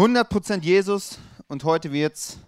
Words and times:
100% 0.00 0.62
Jesus 0.62 1.18
und 1.46 1.62
heute 1.64 1.92
wird's 1.92 2.38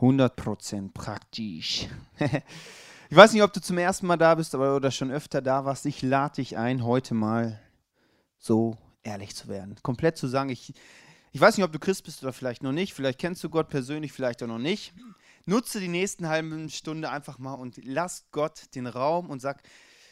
100% 0.00 0.90
praktisch. 0.92 1.86
ich 2.18 3.16
weiß 3.16 3.32
nicht, 3.32 3.44
ob 3.44 3.52
du 3.52 3.60
zum 3.60 3.78
ersten 3.78 4.08
Mal 4.08 4.16
da 4.16 4.34
bist 4.34 4.52
aber, 4.52 4.74
oder 4.74 4.90
schon 4.90 5.12
öfter 5.12 5.40
da 5.40 5.64
warst. 5.64 5.86
Ich 5.86 6.02
lade 6.02 6.34
dich 6.34 6.56
ein, 6.56 6.82
heute 6.82 7.14
mal 7.14 7.60
so 8.36 8.76
ehrlich 9.04 9.36
zu 9.36 9.46
werden. 9.46 9.76
Komplett 9.84 10.16
zu 10.16 10.26
sagen, 10.26 10.50
ich, 10.50 10.74
ich 11.30 11.40
weiß 11.40 11.56
nicht, 11.56 11.64
ob 11.64 11.70
du 11.70 11.78
Christ 11.78 12.02
bist 12.02 12.20
oder 12.24 12.32
vielleicht 12.32 12.64
noch 12.64 12.72
nicht. 12.72 12.94
Vielleicht 12.94 13.20
kennst 13.20 13.44
du 13.44 13.48
Gott 13.48 13.68
persönlich, 13.68 14.10
vielleicht 14.12 14.42
auch 14.42 14.48
noch 14.48 14.58
nicht. 14.58 14.92
Nutze 15.46 15.78
die 15.78 15.86
nächsten 15.86 16.26
halben 16.26 16.68
Stunde 16.68 17.10
einfach 17.10 17.38
mal 17.38 17.54
und 17.54 17.78
lass 17.84 18.24
Gott 18.32 18.74
den 18.74 18.88
Raum 18.88 19.30
und 19.30 19.38
sag, 19.38 19.62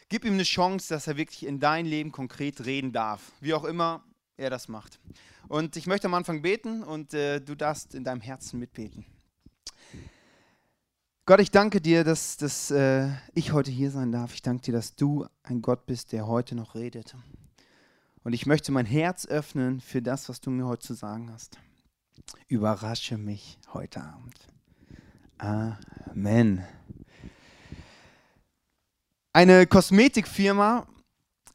gib 0.09 0.25
ihm 0.25 0.35
eine 0.35 0.45
Chance, 0.45 0.95
dass 0.95 1.09
er 1.09 1.17
wirklich 1.17 1.47
in 1.47 1.59
dein 1.59 1.85
Leben 1.85 2.13
konkret 2.13 2.65
reden 2.65 2.93
darf. 2.93 3.33
Wie 3.41 3.55
auch 3.55 3.65
immer 3.65 4.05
er 4.41 4.51
das 4.51 4.69
macht. 4.69 4.99
Und 5.49 5.77
ich 5.77 5.87
möchte 5.87 6.07
am 6.07 6.15
Anfang 6.15 6.43
beten 6.43 6.83
und 6.83 7.15
äh, 7.15 7.41
du 7.41 7.55
darfst 7.55 7.95
in 7.95 8.05
deinem 8.05 8.21
Herzen 8.21 8.59
mitbeten. 8.59 9.05
Gott, 11.27 11.41
ich 11.41 11.51
danke 11.51 11.81
dir, 11.81 12.03
dass, 12.03 12.39
dass 12.39 12.71
äh, 12.71 13.11
ich 13.35 13.53
heute 13.53 13.71
hier 13.71 13.91
sein 13.91 14.11
darf. 14.11 14.35
Ich 14.35 14.43
danke 14.43 14.63
dir, 14.63 14.73
dass 14.73 14.97
du 14.97 15.27
ein 15.43 15.63
Gott 15.63 15.87
bist, 15.87 16.13
der 16.13 16.27
heute 16.27 16.55
noch 16.55 16.75
redet. 16.75 17.15
Und 18.25 18.33
ich 18.33 18.47
möchte 18.47 18.73
mein 18.73 18.87
Herz 18.87 19.27
öffnen 19.27 19.81
für 19.81 20.03
das, 20.03 20.29
was 20.29 20.41
du 20.41 20.51
mir 20.51 20.67
heute 20.67 20.87
zu 20.87 20.95
sagen 20.95 21.31
hast. 21.31 21.59
Überrasche 22.49 23.17
mich 23.17 23.59
heute 23.73 24.03
Abend. 24.03 24.35
Amen. 25.39 26.65
Eine 29.33 29.67
Kosmetikfirma 29.67 30.87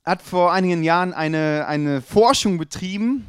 hat 0.06 0.22
vor 0.22 0.54
einigen 0.54 0.84
Jahren 0.84 1.14
eine, 1.14 1.66
eine 1.68 2.02
Forschung 2.02 2.58
betrieben 2.58 3.26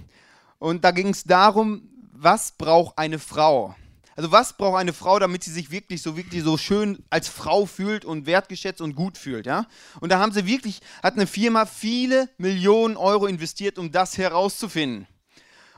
und 0.58 0.84
da 0.84 0.91
ging 0.91 1.08
es 1.08 1.24
darum, 1.24 1.88
was 2.12 2.52
braucht 2.52 2.98
eine 2.98 3.19
Frau? 3.19 3.74
Also 4.14 4.32
was 4.32 4.56
braucht 4.56 4.78
eine 4.78 4.94
Frau, 4.94 5.19
damit 5.19 5.44
sie 5.44 5.52
sich 5.52 5.70
wirklich 5.70 6.00
so 6.00 6.16
wirklich 6.16 6.42
so 6.42 6.56
schön 6.56 7.04
als 7.10 7.28
Frau 7.28 7.66
fühlt 7.66 8.04
und 8.06 8.24
wertgeschätzt 8.24 8.80
und 8.80 8.94
gut 8.94 9.19
fühlt, 9.19 9.44
ja? 9.44 9.66
Und 10.00 10.10
da 10.10 10.19
haben 10.19 10.32
sie 10.32 10.47
wirklich 10.47 10.80
hat 11.02 11.14
eine 11.14 11.27
Firma 11.27 11.66
viele 11.66 12.30
Millionen 12.38 12.97
Euro 12.97 13.27
investiert, 13.27 13.78
um 13.78 13.92
das 13.92 14.16
herauszufinden. 14.16 15.06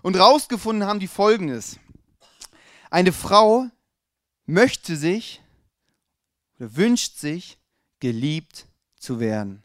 Und 0.03 0.17
rausgefunden 0.17 0.87
haben 0.87 1.01
die 1.01 1.09
folgendes: 1.09 1.81
Eine 2.91 3.13
Frau 3.13 3.67
möchte 4.47 4.97
sich 4.97 5.43
oder 6.59 6.77
wünscht 6.77 7.19
sich 7.19 7.59
geliebt 7.99 8.67
zu 8.97 9.19
werden. 9.19 9.65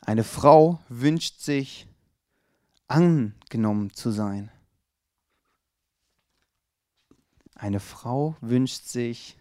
Eine 0.00 0.24
Frau 0.24 0.80
wünscht 0.88 1.40
sich, 1.40 1.86
angenommen 2.88 3.92
zu 3.94 4.10
sein. 4.10 4.50
Eine 7.54 7.78
Frau 7.78 8.36
wünscht 8.40 8.86
sich, 8.86 9.36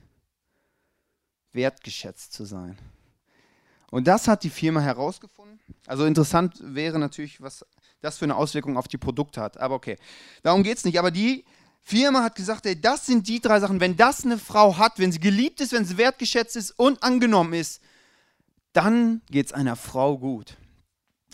wertgeschätzt 1.53 2.33
zu 2.33 2.45
sein. 2.45 2.77
Und 3.91 4.07
das 4.07 4.27
hat 4.27 4.43
die 4.43 4.49
Firma 4.49 4.81
herausgefunden. 4.81 5.59
Also 5.87 6.05
interessant 6.05 6.59
wäre 6.61 6.99
natürlich, 6.99 7.41
was 7.41 7.65
das 8.01 8.17
für 8.17 8.25
eine 8.25 8.35
Auswirkung 8.35 8.77
auf 8.77 8.87
die 8.87 8.97
Produkte 8.97 9.41
hat. 9.41 9.57
Aber 9.57 9.75
okay, 9.75 9.97
darum 10.43 10.63
geht 10.63 10.77
es 10.77 10.85
nicht. 10.85 10.99
Aber 10.99 11.11
die 11.11 11.43
Firma 11.81 12.21
hat 12.23 12.35
gesagt, 12.35 12.65
ey, 12.65 12.79
das 12.79 13.05
sind 13.05 13.27
die 13.27 13.39
drei 13.39 13.59
Sachen. 13.59 13.79
Wenn 13.79 13.97
das 13.97 14.25
eine 14.25 14.37
Frau 14.37 14.77
hat, 14.77 14.99
wenn 14.99 15.11
sie 15.11 15.19
geliebt 15.19 15.59
ist, 15.61 15.71
wenn 15.71 15.85
sie 15.85 15.97
wertgeschätzt 15.97 16.55
ist 16.55 16.71
und 16.71 17.01
angenommen 17.01 17.53
ist, 17.53 17.81
dann 18.73 19.21
geht 19.29 19.47
es 19.47 19.53
einer 19.53 19.75
Frau 19.75 20.17
gut. 20.17 20.57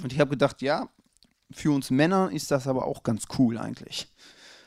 Und 0.02 0.14
ich 0.14 0.20
habe 0.20 0.32
gedacht, 0.32 0.62
ja, 0.62 0.90
für 1.52 1.72
uns 1.72 1.92
Männer 1.92 2.32
ist 2.32 2.52
das 2.52 2.68
aber 2.68 2.86
auch 2.86 3.04
ganz 3.04 3.26
cool 3.38 3.58
eigentlich. 3.58 4.08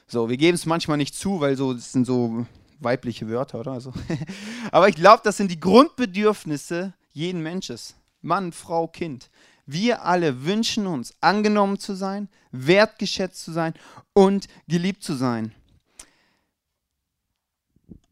So, 0.07 0.29
wir 0.29 0.37
geben 0.37 0.55
es 0.55 0.67
manchmal 0.67 0.97
nicht 0.97 1.15
zu, 1.15 1.41
weil 1.41 1.57
so, 1.57 1.75
das 1.75 1.93
sind 1.93 2.07
so 2.07 2.47
weibliche 2.81 3.29
Wörter, 3.29 3.61
oder? 3.61 3.73
Also, 3.73 3.93
aber 4.73 4.89
ich 4.89 4.95
glaube, 4.95 5.21
das 5.25 5.37
sind 5.37 5.51
die 5.51 5.61
Grundbedürfnisse 5.61 6.95
jeden 7.13 7.43
Menschen. 7.43 7.79
Mann, 8.23 8.53
Frau, 8.53 8.89
Kind. 8.89 9.31
Wir 9.67 10.03
alle 10.05 10.45
wünschen 10.45 10.87
uns, 10.87 11.15
angenommen 11.21 11.79
zu 11.79 11.95
sein, 11.95 12.29
wertgeschätzt 12.53 13.45
zu 13.45 13.53
sein 13.53 13.75
und 14.15 14.47
geliebt 14.67 15.03
zu 15.03 15.15
sein. 15.15 15.55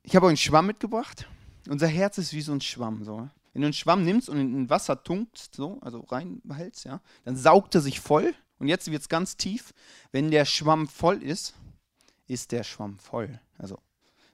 Ich 0.03 0.15
habe 0.15 0.27
euch 0.27 0.31
einen 0.31 0.37
Schwamm 0.37 0.67
mitgebracht. 0.67 1.27
Unser 1.69 1.89
Herz 1.89 2.19
ist 2.19 2.35
wie 2.35 2.43
so 2.43 2.53
ein 2.53 2.61
Schwamm. 2.61 3.05
So. 3.05 3.29
Wenn 3.57 3.63
du 3.63 3.69
einen 3.69 3.73
Schwamm 3.73 4.05
nimmst 4.05 4.29
und 4.29 4.39
in 4.39 4.69
Wasser 4.69 5.03
tunkst, 5.03 5.55
so, 5.55 5.79
also 5.81 6.01
reinhältst, 6.01 6.85
ja, 6.85 7.01
dann 7.25 7.39
saugt 7.39 7.75
er 7.75 7.81
sich 7.81 8.01
voll. 8.01 8.35
Und 8.59 8.69
jetzt 8.69 8.91
wird 8.91 9.01
es 9.01 9.09
ganz 9.09 9.39
tief. 9.39 9.73
Wenn 10.13 10.31
der 10.31 10.45
Schwamm 10.45 10.87
voll 10.87 11.23
ist, 11.23 11.55
ist 12.27 12.53
der 12.53 12.65
Schwamm 12.65 12.99
voll. 12.99 13.41
Also, 13.57 13.79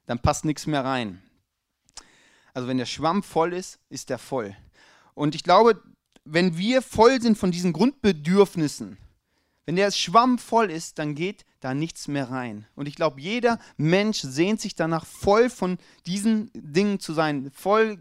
dann 0.06 0.19
passt 0.19 0.44
nichts 0.44 0.66
mehr 0.66 0.84
rein. 0.84 1.22
Also, 2.53 2.66
wenn 2.66 2.78
der 2.78 2.87
Schwamm 2.87 3.22
voll 3.22 3.53
ist, 3.53 3.78
ist 3.91 4.10
der 4.10 4.19
voll. 4.19 4.56
Und 5.15 5.37
ich 5.37 5.44
glaube, 5.44 5.81
wenn 6.25 6.59
wir 6.59 6.83
voll 6.83 7.22
sind 7.22 7.39
von 7.39 7.53
diesen 7.53 7.72
Grundbedürfnissen, 7.72 8.99
wenn 9.66 9.77
der 9.77 9.93
Schwamm 9.93 10.37
voll 10.37 10.69
ist, 10.69 10.99
dann 10.99 11.15
geht 11.15 11.44
da 11.60 11.75
nichts 11.75 12.09
mehr 12.09 12.28
rein. 12.28 12.66
Und 12.75 12.89
ich 12.89 12.97
glaube, 12.97 13.21
jeder 13.21 13.60
Mensch 13.77 14.19
sehnt 14.19 14.60
sich 14.60 14.75
danach, 14.75 15.06
voll 15.06 15.49
von 15.49 15.78
diesen 16.06 16.50
Dingen 16.54 16.99
zu 16.99 17.12
sein, 17.12 17.53
voll 17.54 18.00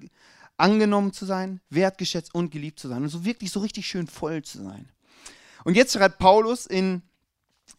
angenommen 0.62 1.12
zu 1.12 1.26
sein, 1.26 1.60
wertgeschätzt 1.70 2.34
und 2.34 2.52
geliebt 2.52 2.80
zu 2.80 2.88
sein 2.88 3.04
und 3.04 3.10
so 3.10 3.26
wirklich 3.26 3.52
so 3.52 3.60
richtig 3.60 3.88
schön 3.88 4.08
voll 4.08 4.44
zu 4.44 4.64
sein. 4.64 4.90
Und 5.64 5.76
jetzt 5.76 5.94
schreibt 5.94 6.20
Paulus 6.20 6.66
in 6.66 7.02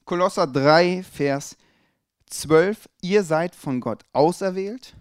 Kolosser 0.05 0.47
3, 0.47 1.03
Vers 1.03 1.57
12, 2.27 2.89
ihr 3.01 3.23
seid 3.23 3.55
von 3.55 3.81
Gott 3.81 4.05
auserwählt 4.13 4.95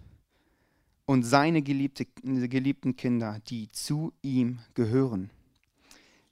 und 1.06 1.24
seine 1.24 1.62
geliebte, 1.62 2.06
geliebten 2.22 2.96
Kinder, 2.96 3.40
die 3.48 3.68
zu 3.70 4.12
ihm 4.22 4.60
gehören. 4.74 5.30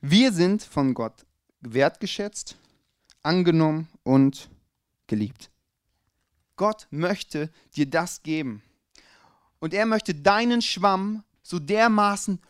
Wir 0.01 0.33
sind 0.33 0.63
von 0.63 0.95
Gott 0.95 1.27
wertgeschätzt, 1.61 2.57
angenommen 3.23 3.89
und 4.03 4.51
geliebt. 5.07 5.51
Gott 6.57 6.87
möchte 6.91 7.51
dir 7.77 7.87
das 7.87 8.23
geben. 8.23 8.63
Und 9.59 9.75
er 9.75 9.85
möchte 9.85 10.15
deinen 10.15 10.63
Schwamm 10.63 11.23
so 11.51 11.59
dermaßen 11.59 12.41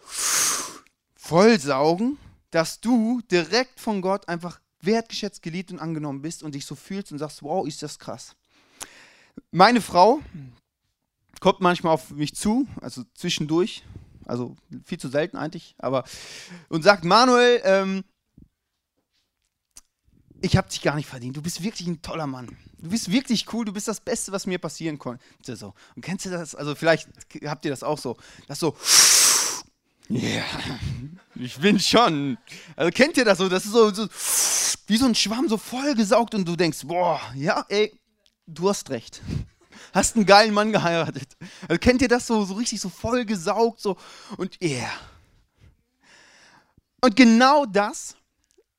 vollsaugen, 1.16 2.18
dass 2.50 2.80
du 2.80 3.22
direkt 3.30 3.80
von 3.80 4.02
Gott 4.02 4.28
einfach 4.28 4.60
wertgeschätzt, 4.82 5.42
geliebt 5.42 5.72
und 5.72 5.78
angenommen 5.78 6.22
bist 6.22 6.42
und 6.42 6.54
dich 6.54 6.66
so 6.66 6.74
fühlst 6.74 7.10
und 7.10 7.18
sagst, 7.18 7.42
wow, 7.42 7.66
ist 7.66 7.82
das 7.82 7.98
krass. 7.98 8.36
Meine 9.50 9.80
Frau 9.80 10.20
kommt 11.40 11.60
manchmal 11.60 11.94
auf 11.94 12.10
mich 12.10 12.34
zu, 12.34 12.66
also 12.80 13.02
zwischendurch, 13.14 13.84
also 14.26 14.56
viel 14.84 14.98
zu 14.98 15.08
selten 15.08 15.36
eigentlich, 15.36 15.74
aber 15.78 16.04
und 16.68 16.82
sagt, 16.82 17.04
Manuel, 17.04 17.60
ähm, 17.64 18.04
ich 20.42 20.56
habe 20.56 20.68
dich 20.68 20.82
gar 20.82 20.96
nicht 20.96 21.08
verdient. 21.08 21.36
Du 21.36 21.42
bist 21.42 21.62
wirklich 21.62 21.86
ein 21.86 22.02
toller 22.02 22.26
Mann. 22.26 22.56
Du 22.78 22.90
bist 22.90 23.10
wirklich 23.10 23.52
cool. 23.52 23.64
Du 23.64 23.72
bist 23.72 23.88
das 23.88 24.00
Beste, 24.00 24.32
was 24.32 24.46
mir 24.46 24.58
passieren 24.58 24.98
konnte. 24.98 25.22
So. 25.44 25.74
Und 25.94 26.02
kennst 26.02 26.24
du 26.24 26.30
das? 26.30 26.54
Also 26.54 26.74
vielleicht 26.74 27.08
habt 27.44 27.64
ihr 27.64 27.70
das 27.70 27.82
auch 27.82 27.98
so. 27.98 28.16
Das 28.48 28.58
so. 28.58 28.76
Ja, 30.08 30.28
yeah, 30.28 30.44
ich 31.36 31.56
bin 31.58 31.78
schon. 31.78 32.36
Also 32.74 32.90
kennt 32.90 33.16
ihr 33.16 33.24
das 33.24 33.38
so? 33.38 33.48
Das 33.48 33.64
ist 33.64 33.72
so, 33.72 33.90
so 33.92 34.08
wie 34.88 34.96
so 34.96 35.06
ein 35.06 35.14
Schwamm 35.14 35.48
so 35.48 35.56
vollgesaugt 35.56 36.34
und 36.34 36.48
du 36.48 36.56
denkst, 36.56 36.80
boah, 36.84 37.20
ja, 37.36 37.64
ey, 37.68 37.96
du 38.46 38.68
hast 38.68 38.90
recht. 38.90 39.22
Hast 39.92 40.16
einen 40.16 40.26
geilen 40.26 40.52
Mann 40.52 40.72
geheiratet. 40.72 41.36
Also 41.68 41.78
kennt 41.78 42.02
ihr 42.02 42.08
das 42.08 42.26
so, 42.26 42.44
so 42.44 42.54
richtig 42.54 42.80
so 42.80 42.88
vollgesaugt 42.88 43.80
so 43.80 43.96
und 44.36 44.60
yeah. 44.60 44.90
Und 47.00 47.14
genau 47.14 47.66
das 47.66 48.16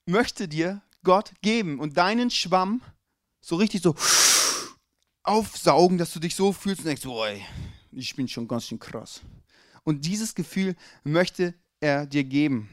möchte 0.05 0.49
dir 0.49 0.81
Gott 1.03 1.31
geben 1.41 1.79
und 1.79 1.97
deinen 1.97 2.29
Schwamm 2.29 2.81
so 3.41 3.55
richtig 3.55 3.81
so 3.81 3.95
aufsaugen, 5.23 5.97
dass 5.97 6.13
du 6.13 6.19
dich 6.19 6.35
so 6.35 6.51
fühlst 6.53 6.81
und 6.81 6.87
denkst, 6.87 7.03
boah, 7.03 7.27
ich 7.91 8.15
bin 8.15 8.27
schon 8.27 8.47
ganz 8.47 8.67
schön 8.67 8.79
krass. 8.79 9.21
Und 9.83 10.05
dieses 10.05 10.35
Gefühl 10.35 10.75
möchte 11.03 11.53
er 11.79 12.05
dir 12.05 12.23
geben. 12.23 12.69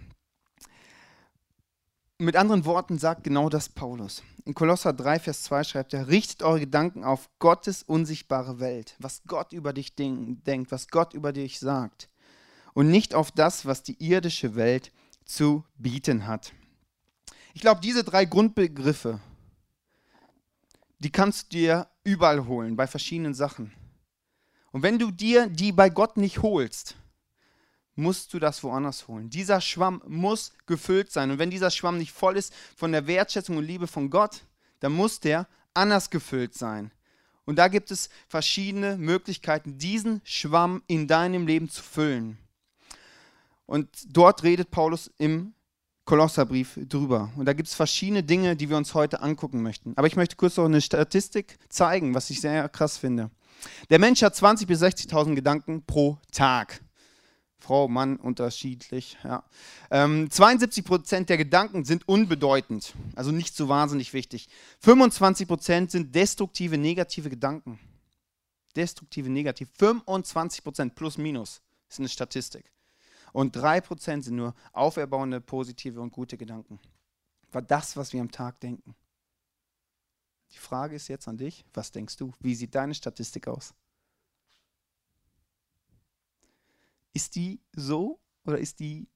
Mit 2.18 2.36
anderen 2.36 2.64
Worten 2.64 2.98
sagt 2.98 3.24
genau 3.24 3.48
das 3.48 3.68
Paulus. 3.68 4.22
In 4.44 4.54
Kolosser 4.54 4.92
3, 4.92 5.20
Vers 5.20 5.44
2 5.44 5.64
schreibt 5.64 5.94
er, 5.94 6.08
richtet 6.08 6.42
eure 6.42 6.60
Gedanken 6.60 7.04
auf 7.04 7.30
Gottes 7.38 7.82
unsichtbare 7.82 8.58
Welt, 8.60 8.96
was 8.98 9.22
Gott 9.26 9.52
über 9.52 9.72
dich 9.72 9.94
denkt, 9.94 10.72
was 10.72 10.88
Gott 10.88 11.14
über 11.14 11.32
dich 11.32 11.60
sagt. 11.60 12.08
Und 12.74 12.90
nicht 12.90 13.14
auf 13.14 13.30
das, 13.30 13.66
was 13.66 13.82
die 13.82 14.02
irdische 14.02 14.56
Welt 14.56 14.90
zu 15.24 15.64
bieten 15.76 16.26
hat. 16.26 16.52
Ich 17.58 17.62
glaube, 17.62 17.80
diese 17.80 18.04
drei 18.04 18.24
Grundbegriffe, 18.24 19.18
die 21.00 21.10
kannst 21.10 21.52
du 21.52 21.56
dir 21.56 21.88
überall 22.04 22.46
holen, 22.46 22.76
bei 22.76 22.86
verschiedenen 22.86 23.34
Sachen. 23.34 23.72
Und 24.70 24.84
wenn 24.84 24.96
du 24.96 25.10
dir 25.10 25.48
die 25.48 25.72
bei 25.72 25.90
Gott 25.90 26.18
nicht 26.18 26.40
holst, 26.40 26.94
musst 27.96 28.32
du 28.32 28.38
das 28.38 28.62
woanders 28.62 29.08
holen. 29.08 29.28
Dieser 29.28 29.60
Schwamm 29.60 30.00
muss 30.06 30.52
gefüllt 30.66 31.10
sein. 31.10 31.32
Und 31.32 31.40
wenn 31.40 31.50
dieser 31.50 31.72
Schwamm 31.72 31.98
nicht 31.98 32.12
voll 32.12 32.36
ist 32.36 32.54
von 32.76 32.92
der 32.92 33.08
Wertschätzung 33.08 33.56
und 33.56 33.64
Liebe 33.64 33.88
von 33.88 34.08
Gott, 34.08 34.44
dann 34.78 34.92
muss 34.92 35.18
der 35.18 35.48
anders 35.74 36.10
gefüllt 36.10 36.54
sein. 36.54 36.92
Und 37.44 37.56
da 37.56 37.66
gibt 37.66 37.90
es 37.90 38.08
verschiedene 38.28 38.96
Möglichkeiten, 38.96 39.78
diesen 39.78 40.20
Schwamm 40.22 40.84
in 40.86 41.08
deinem 41.08 41.48
Leben 41.48 41.68
zu 41.68 41.82
füllen. 41.82 42.38
Und 43.66 43.88
dort 44.16 44.44
redet 44.44 44.70
Paulus 44.70 45.10
im 45.18 45.54
Kolosserbrief 46.08 46.78
drüber. 46.88 47.30
Und 47.36 47.44
da 47.44 47.52
gibt 47.52 47.68
es 47.68 47.74
verschiedene 47.74 48.22
Dinge, 48.22 48.56
die 48.56 48.70
wir 48.70 48.78
uns 48.78 48.94
heute 48.94 49.20
angucken 49.20 49.62
möchten. 49.62 49.92
Aber 49.94 50.06
ich 50.06 50.16
möchte 50.16 50.36
kurz 50.36 50.56
noch 50.56 50.64
eine 50.64 50.80
Statistik 50.80 51.58
zeigen, 51.68 52.14
was 52.14 52.30
ich 52.30 52.40
sehr 52.40 52.66
krass 52.70 52.96
finde. 52.96 53.30
Der 53.90 53.98
Mensch 53.98 54.22
hat 54.22 54.34
20.000 54.34 54.66
bis 54.66 54.82
60.000 54.82 55.34
Gedanken 55.34 55.82
pro 55.84 56.16
Tag. 56.32 56.80
Frau, 57.58 57.88
Mann 57.88 58.16
unterschiedlich. 58.16 59.18
Ja. 59.22 59.44
Ähm, 59.90 60.30
72 60.30 60.82
Prozent 60.82 61.28
der 61.28 61.36
Gedanken 61.36 61.84
sind 61.84 62.08
unbedeutend, 62.08 62.94
also 63.14 63.30
nicht 63.30 63.54
so 63.54 63.68
wahnsinnig 63.68 64.14
wichtig. 64.14 64.48
25 64.80 65.46
Prozent 65.46 65.90
sind 65.90 66.14
destruktive, 66.14 66.78
negative 66.78 67.28
Gedanken. 67.28 67.78
Destruktive, 68.76 69.28
negativ. 69.28 69.68
25 69.76 70.64
Prozent 70.64 70.94
plus 70.94 71.18
minus 71.18 71.60
ist 71.90 71.98
eine 71.98 72.08
Statistik. 72.08 72.64
Und 73.32 73.56
3 73.56 73.80
Prozent 73.80 74.24
sind 74.24 74.36
nur 74.36 74.54
auferbauende, 74.72 75.40
positive 75.40 76.00
und 76.00 76.12
gute 76.12 76.36
Gedanken. 76.36 76.78
War 77.52 77.62
das, 77.62 77.96
was 77.96 78.12
wir 78.12 78.20
am 78.20 78.30
Tag 78.30 78.60
denken. 78.60 78.94
Die 80.52 80.58
Frage 80.58 80.96
ist 80.96 81.08
jetzt 81.08 81.28
an 81.28 81.36
dich, 81.36 81.64
was 81.74 81.92
denkst 81.92 82.16
du? 82.16 82.32
Wie 82.40 82.54
sieht 82.54 82.74
deine 82.74 82.94
Statistik 82.94 83.48
aus? 83.48 83.74
Ist 87.12 87.34
die 87.36 87.60
so 87.72 88.18
oder 88.44 88.58
ist 88.58 88.80
die 88.80 89.08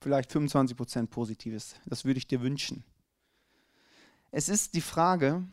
vielleicht 0.00 0.30
25% 0.30 1.06
Positives? 1.06 1.76
Das 1.86 2.04
würde 2.04 2.18
ich 2.18 2.26
dir 2.26 2.40
wünschen. 2.42 2.84
Es 4.30 4.48
ist 4.48 4.74
die 4.74 4.80
Frage, 4.80 5.46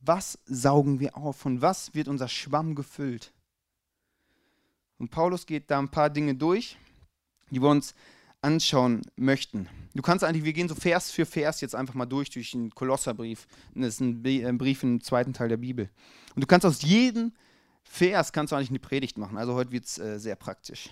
was 0.00 0.38
saugen 0.46 1.00
wir 1.00 1.16
auf? 1.16 1.36
Von 1.36 1.60
was 1.60 1.94
wird 1.94 2.08
unser 2.08 2.28
Schwamm 2.28 2.74
gefüllt? 2.74 3.32
Und 4.98 5.10
Paulus 5.10 5.44
geht 5.44 5.70
da 5.70 5.78
ein 5.78 5.90
paar 5.90 6.08
Dinge 6.08 6.34
durch, 6.34 6.78
die 7.50 7.60
wir 7.60 7.68
uns 7.68 7.94
anschauen 8.42 9.02
möchten. 9.16 9.68
Du 9.94 10.02
kannst 10.02 10.22
eigentlich, 10.24 10.44
wir 10.44 10.52
gehen 10.52 10.68
so 10.68 10.74
Vers 10.74 11.10
für 11.10 11.26
Vers 11.26 11.60
jetzt 11.60 11.74
einfach 11.74 11.94
mal 11.94 12.06
durch, 12.06 12.30
durch 12.30 12.52
den 12.52 12.70
Kolosserbrief. 12.70 13.46
Das 13.74 13.94
ist 13.94 14.00
ein 14.00 14.58
Brief 14.58 14.82
im 14.82 15.00
zweiten 15.00 15.32
Teil 15.32 15.48
der 15.48 15.56
Bibel. 15.56 15.90
Und 16.34 16.42
du 16.42 16.46
kannst 16.46 16.66
aus 16.66 16.82
jedem 16.82 17.32
Vers 17.88 18.32
kannst 18.32 18.52
du 18.52 18.56
eigentlich 18.56 18.70
eine 18.70 18.80
Predigt 18.80 19.16
machen. 19.16 19.38
Also 19.38 19.54
heute 19.54 19.70
wird 19.70 19.84
es 19.86 19.98
äh, 19.98 20.18
sehr 20.18 20.36
praktisch. 20.36 20.90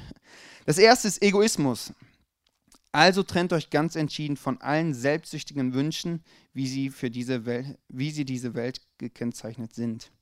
Das 0.64 0.78
erste 0.78 1.08
ist 1.08 1.22
Egoismus. 1.22 1.92
Also 2.92 3.24
trennt 3.24 3.52
euch 3.52 3.70
ganz 3.70 3.96
entschieden 3.96 4.36
von 4.36 4.60
allen 4.60 4.94
selbstsüchtigen 4.94 5.74
Wünschen, 5.74 6.22
wie 6.52 6.68
sie, 6.68 6.90
für 6.90 7.10
diese 7.10 7.44
Welt, 7.44 7.78
wie 7.88 8.12
sie 8.12 8.24
diese 8.24 8.54
Welt 8.54 8.80
gekennzeichnet 8.98 9.74
sind. 9.74 10.12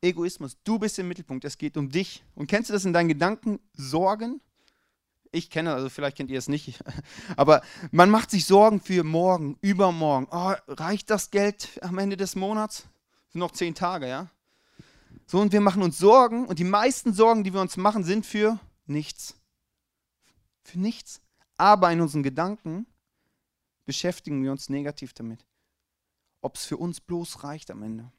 Egoismus, 0.00 0.56
du 0.62 0.78
bist 0.78 0.98
im 1.00 1.08
Mittelpunkt, 1.08 1.44
es 1.44 1.58
geht 1.58 1.76
um 1.76 1.90
dich. 1.90 2.22
Und 2.36 2.46
kennst 2.46 2.70
du 2.70 2.74
das 2.74 2.84
in 2.84 2.92
deinen 2.92 3.08
Gedanken? 3.08 3.58
Sorgen? 3.72 4.40
Ich 5.34 5.50
kenne, 5.50 5.74
also 5.74 5.88
vielleicht 5.88 6.16
kennt 6.16 6.30
ihr 6.30 6.38
es 6.38 6.48
nicht, 6.48 6.78
aber 7.36 7.62
man 7.90 8.08
macht 8.08 8.30
sich 8.30 8.46
Sorgen 8.46 8.80
für 8.80 9.02
morgen, 9.02 9.58
übermorgen. 9.62 10.28
Oh, 10.30 10.52
reicht 10.68 11.10
das 11.10 11.32
Geld 11.32 11.80
am 11.82 11.98
Ende 11.98 12.16
des 12.16 12.36
Monats? 12.36 12.86
Sind 13.30 13.40
noch 13.40 13.50
zehn 13.50 13.74
Tage, 13.74 14.08
ja? 14.08 14.30
So, 15.26 15.40
und 15.40 15.52
wir 15.52 15.60
machen 15.60 15.82
uns 15.82 15.98
Sorgen 15.98 16.46
und 16.46 16.60
die 16.60 16.64
meisten 16.64 17.12
Sorgen, 17.12 17.42
die 17.42 17.52
wir 17.52 17.60
uns 17.60 17.76
machen, 17.76 18.04
sind 18.04 18.24
für 18.24 18.60
nichts. 18.86 19.34
Für 20.62 20.78
nichts. 20.78 21.20
Aber 21.56 21.90
in 21.90 22.00
unseren 22.00 22.22
Gedanken 22.22 22.86
beschäftigen 23.86 24.44
wir 24.44 24.52
uns 24.52 24.68
negativ 24.68 25.14
damit. 25.14 25.44
Ob 26.42 26.54
es 26.54 26.64
für 26.64 26.76
uns 26.76 27.00
bloß 27.00 27.42
reicht 27.42 27.72
am 27.72 27.82
Ende. 27.82 28.12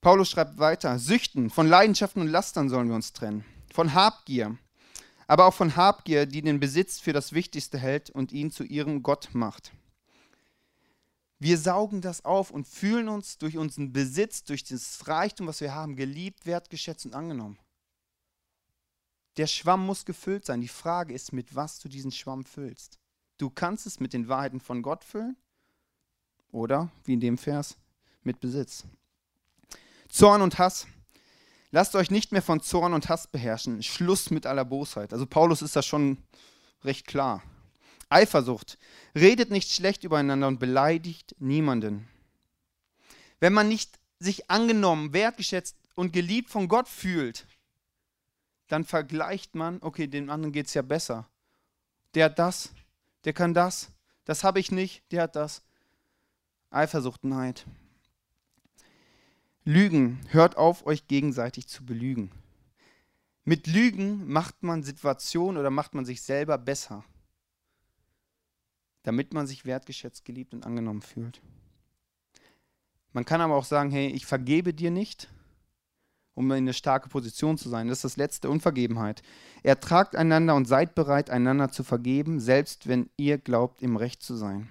Paulus 0.00 0.30
schreibt 0.30 0.58
weiter, 0.58 1.00
Süchten, 1.00 1.50
von 1.50 1.66
Leidenschaften 1.66 2.22
und 2.22 2.28
Lastern 2.28 2.68
sollen 2.68 2.88
wir 2.88 2.94
uns 2.94 3.12
trennen. 3.12 3.44
Von 3.72 3.92
Habgier, 3.92 4.56
aber 5.30 5.46
auch 5.46 5.54
von 5.54 5.76
Habgier, 5.76 6.26
die 6.26 6.42
den 6.42 6.58
Besitz 6.58 6.98
für 6.98 7.12
das 7.12 7.32
Wichtigste 7.32 7.78
hält 7.78 8.10
und 8.10 8.32
ihn 8.32 8.50
zu 8.50 8.64
ihrem 8.64 9.04
Gott 9.04 9.28
macht. 9.32 9.70
Wir 11.38 11.56
saugen 11.56 12.00
das 12.00 12.24
auf 12.24 12.50
und 12.50 12.66
fühlen 12.66 13.08
uns 13.08 13.38
durch 13.38 13.56
unseren 13.56 13.92
Besitz, 13.92 14.42
durch 14.42 14.64
das 14.64 15.06
Reichtum, 15.06 15.46
was 15.46 15.60
wir 15.60 15.72
haben, 15.72 15.94
geliebt, 15.94 16.46
wertgeschätzt 16.46 17.06
und 17.06 17.14
angenommen. 17.14 17.60
Der 19.36 19.46
Schwamm 19.46 19.86
muss 19.86 20.04
gefüllt 20.04 20.46
sein. 20.46 20.62
Die 20.62 20.66
Frage 20.66 21.14
ist, 21.14 21.32
mit 21.32 21.54
was 21.54 21.78
du 21.78 21.88
diesen 21.88 22.10
Schwamm 22.10 22.44
füllst. 22.44 22.98
Du 23.38 23.50
kannst 23.50 23.86
es 23.86 24.00
mit 24.00 24.12
den 24.12 24.26
Wahrheiten 24.26 24.58
von 24.58 24.82
Gott 24.82 25.04
füllen 25.04 25.36
oder, 26.50 26.90
wie 27.04 27.12
in 27.12 27.20
dem 27.20 27.38
Vers, 27.38 27.76
mit 28.24 28.40
Besitz. 28.40 28.84
Zorn 30.08 30.42
und 30.42 30.58
Hass. 30.58 30.88
Lasst 31.72 31.94
euch 31.94 32.10
nicht 32.10 32.32
mehr 32.32 32.42
von 32.42 32.60
Zorn 32.60 32.94
und 32.94 33.08
Hass 33.08 33.28
beherrschen. 33.28 33.82
Schluss 33.82 34.30
mit 34.30 34.46
aller 34.46 34.64
Bosheit. 34.64 35.12
Also 35.12 35.26
Paulus 35.26 35.62
ist 35.62 35.76
da 35.76 35.82
schon 35.82 36.18
recht 36.84 37.06
klar. 37.06 37.42
Eifersucht. 38.08 38.76
Redet 39.14 39.50
nicht 39.50 39.72
schlecht 39.72 40.02
übereinander 40.02 40.48
und 40.48 40.58
beleidigt 40.58 41.36
niemanden. 41.38 42.08
Wenn 43.38 43.52
man 43.52 43.68
nicht 43.68 43.98
sich 44.18 44.50
angenommen, 44.50 45.12
wertgeschätzt 45.12 45.76
und 45.94 46.12
geliebt 46.12 46.50
von 46.50 46.68
Gott 46.68 46.88
fühlt, 46.88 47.46
dann 48.68 48.84
vergleicht 48.84 49.54
man, 49.54 49.78
okay, 49.80 50.06
dem 50.06 50.28
anderen 50.28 50.52
geht 50.52 50.66
es 50.66 50.74
ja 50.74 50.82
besser. 50.82 51.28
Der 52.14 52.26
hat 52.26 52.38
das, 52.38 52.70
der 53.24 53.32
kann 53.32 53.54
das, 53.54 53.90
das 54.24 54.44
habe 54.44 54.60
ich 54.60 54.70
nicht, 54.70 55.02
der 55.12 55.22
hat 55.22 55.36
das. 55.36 55.62
Eifersucht, 56.70 57.24
Neid. 57.24 57.64
Lügen, 59.70 60.20
hört 60.28 60.56
auf, 60.56 60.86
euch 60.86 61.06
gegenseitig 61.08 61.68
zu 61.68 61.84
belügen. 61.84 62.30
Mit 63.44 63.66
Lügen 63.66 64.26
macht 64.28 64.62
man 64.62 64.82
Situationen 64.82 65.58
oder 65.58 65.70
macht 65.70 65.94
man 65.94 66.04
sich 66.04 66.22
selber 66.22 66.58
besser 66.58 67.04
damit 69.02 69.32
man 69.32 69.46
sich 69.46 69.64
wertgeschätzt, 69.64 70.24
geliebt 70.24 70.54
und 70.54 70.66
angenommen 70.66 71.02
fühlt. 71.02 71.40
Man 73.12 73.24
kann 73.24 73.40
aber 73.40 73.56
auch 73.56 73.64
sagen, 73.64 73.90
hey, 73.90 74.08
ich 74.08 74.26
vergebe 74.26 74.72
dir 74.72 74.90
nicht, 74.90 75.28
um 76.34 76.50
in 76.52 76.58
eine 76.58 76.74
starke 76.74 77.08
Position 77.08 77.58
zu 77.58 77.68
sein. 77.68 77.88
Das 77.88 77.98
ist 77.98 78.04
das 78.04 78.16
letzte 78.16 78.48
Unvergebenheit. 78.48 79.22
Ertragt 79.62 80.14
einander 80.14 80.54
und 80.54 80.66
seid 80.66 80.94
bereit, 80.94 81.28
einander 81.28 81.70
zu 81.70 81.82
vergeben, 81.82 82.40
selbst 82.40 82.86
wenn 82.86 83.10
ihr 83.16 83.38
glaubt, 83.38 83.82
im 83.82 83.96
Recht 83.96 84.22
zu 84.22 84.36
sein. 84.36 84.68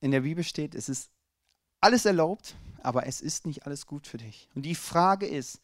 In 0.00 0.12
der 0.12 0.20
Bibel 0.20 0.44
steht, 0.44 0.76
es 0.76 0.88
ist 0.88 1.10
alles 1.80 2.04
erlaubt, 2.04 2.54
aber 2.82 3.06
es 3.06 3.20
ist 3.20 3.46
nicht 3.46 3.66
alles 3.66 3.86
gut 3.86 4.06
für 4.06 4.18
dich. 4.18 4.48
Und 4.54 4.62
die 4.62 4.74
Frage 4.74 5.26
ist, 5.26 5.60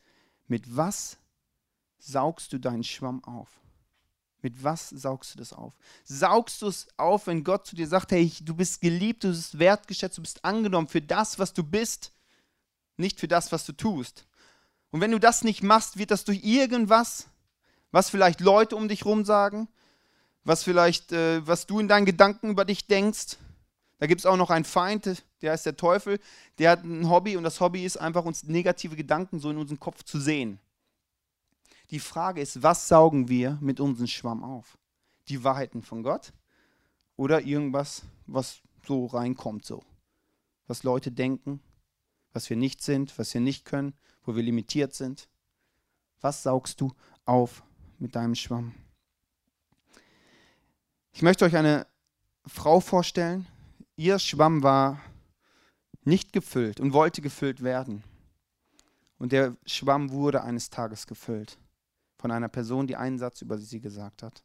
mit 0.46 0.76
was 0.76 1.16
saugst 1.98 2.52
du 2.52 2.58
deinen 2.58 2.84
Schwamm 2.84 3.24
auf? 3.24 3.48
Mit 4.42 4.62
was 4.62 4.90
saugst 4.90 5.34
du 5.34 5.38
das 5.38 5.54
auf? 5.54 5.72
Saugst 6.04 6.60
du 6.60 6.66
es 6.66 6.86
auf, 6.98 7.26
wenn 7.26 7.44
Gott 7.44 7.66
zu 7.66 7.76
dir 7.76 7.88
sagt, 7.88 8.12
hey, 8.12 8.30
du 8.42 8.54
bist 8.54 8.82
geliebt, 8.82 9.24
du 9.24 9.28
bist 9.28 9.58
wertgeschätzt, 9.58 10.18
du 10.18 10.22
bist 10.22 10.44
angenommen 10.44 10.86
für 10.86 11.00
das, 11.00 11.38
was 11.38 11.54
du 11.54 11.62
bist, 11.62 12.12
nicht 12.98 13.18
für 13.18 13.28
das, 13.28 13.52
was 13.52 13.64
du 13.64 13.72
tust. 13.72 14.26
Und 14.90 15.00
wenn 15.00 15.10
du 15.10 15.18
das 15.18 15.44
nicht 15.44 15.62
machst, 15.62 15.96
wird 15.96 16.10
das 16.10 16.24
durch 16.24 16.44
irgendwas, 16.44 17.28
was 17.90 18.10
vielleicht 18.10 18.40
Leute 18.40 18.76
um 18.76 18.86
dich 18.86 19.00
herum 19.00 19.24
sagen, 19.24 19.66
was 20.44 20.62
vielleicht, 20.62 21.12
äh, 21.12 21.46
was 21.46 21.66
du 21.66 21.80
in 21.80 21.88
deinen 21.88 22.04
Gedanken 22.04 22.50
über 22.50 22.64
dich 22.64 22.86
denkst. 22.86 23.38
Da 23.98 24.06
gibt 24.06 24.20
es 24.20 24.26
auch 24.26 24.36
noch 24.36 24.50
einen 24.50 24.64
Feind, 24.64 25.24
der 25.40 25.52
heißt 25.52 25.66
der 25.66 25.76
Teufel, 25.76 26.18
der 26.58 26.70
hat 26.70 26.84
ein 26.84 27.08
Hobby 27.08 27.36
und 27.36 27.44
das 27.44 27.60
Hobby 27.60 27.84
ist 27.84 27.96
einfach, 27.96 28.24
uns 28.24 28.44
negative 28.44 28.96
Gedanken 28.96 29.38
so 29.38 29.50
in 29.50 29.56
unserem 29.56 29.80
Kopf 29.80 30.02
zu 30.02 30.18
sehen. 30.18 30.58
Die 31.90 32.00
Frage 32.00 32.40
ist, 32.40 32.62
was 32.62 32.88
saugen 32.88 33.28
wir 33.28 33.58
mit 33.60 33.78
unserem 33.78 34.06
Schwamm 34.06 34.42
auf? 34.42 34.78
Die 35.28 35.44
Wahrheiten 35.44 35.82
von 35.82 36.02
Gott 36.02 36.32
oder 37.16 37.42
irgendwas, 37.42 38.02
was 38.26 38.60
so 38.86 39.06
reinkommt, 39.06 39.64
so. 39.64 39.82
Was 40.66 40.82
Leute 40.82 41.12
denken, 41.12 41.60
was 42.32 42.50
wir 42.50 42.56
nicht 42.56 42.82
sind, 42.82 43.16
was 43.18 43.32
wir 43.32 43.40
nicht 43.40 43.64
können, 43.64 43.94
wo 44.24 44.34
wir 44.34 44.42
limitiert 44.42 44.94
sind. 44.94 45.28
Was 46.20 46.42
saugst 46.42 46.80
du 46.80 46.92
auf 47.26 47.62
mit 47.98 48.16
deinem 48.16 48.34
Schwamm? 48.34 48.74
Ich 51.12 51.22
möchte 51.22 51.44
euch 51.44 51.56
eine 51.56 51.86
Frau 52.46 52.80
vorstellen. 52.80 53.46
Ihr 53.96 54.18
Schwamm 54.18 54.64
war 54.64 55.00
nicht 56.02 56.32
gefüllt 56.32 56.80
und 56.80 56.92
wollte 56.92 57.22
gefüllt 57.22 57.62
werden. 57.62 58.02
Und 59.18 59.30
der 59.30 59.56
Schwamm 59.66 60.10
wurde 60.10 60.42
eines 60.42 60.68
Tages 60.68 61.06
gefüllt 61.06 61.58
von 62.18 62.32
einer 62.32 62.48
Person, 62.48 62.88
die 62.88 62.96
einen 62.96 63.18
Satz 63.18 63.40
über 63.40 63.56
sie 63.56 63.80
gesagt 63.80 64.24
hat. 64.24 64.42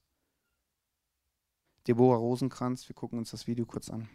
Deborah 1.88 2.18
Rosenkranz, 2.18 2.88
wir 2.88 2.96
gucken 2.96 3.18
uns 3.18 3.32
das 3.32 3.48
Video 3.48 3.66
kurz 3.66 3.90
an. 3.90 4.08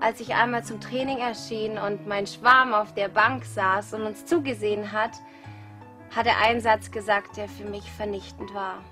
Als 0.00 0.20
ich 0.20 0.34
einmal 0.34 0.64
zum 0.64 0.80
Training 0.80 1.18
erschien 1.18 1.76
und 1.76 2.06
mein 2.06 2.26
Schwarm 2.26 2.72
auf 2.72 2.94
der 2.94 3.08
Bank 3.08 3.44
saß 3.44 3.92
und 3.92 4.02
uns 4.02 4.24
zugesehen 4.24 4.92
hat, 4.92 5.12
hat 6.14 6.26
er 6.26 6.38
einen 6.38 6.62
Satz 6.62 6.90
gesagt, 6.90 7.36
der 7.36 7.48
für 7.48 7.68
mich 7.68 7.90
vernichtend 7.92 8.54
war. 8.54 8.82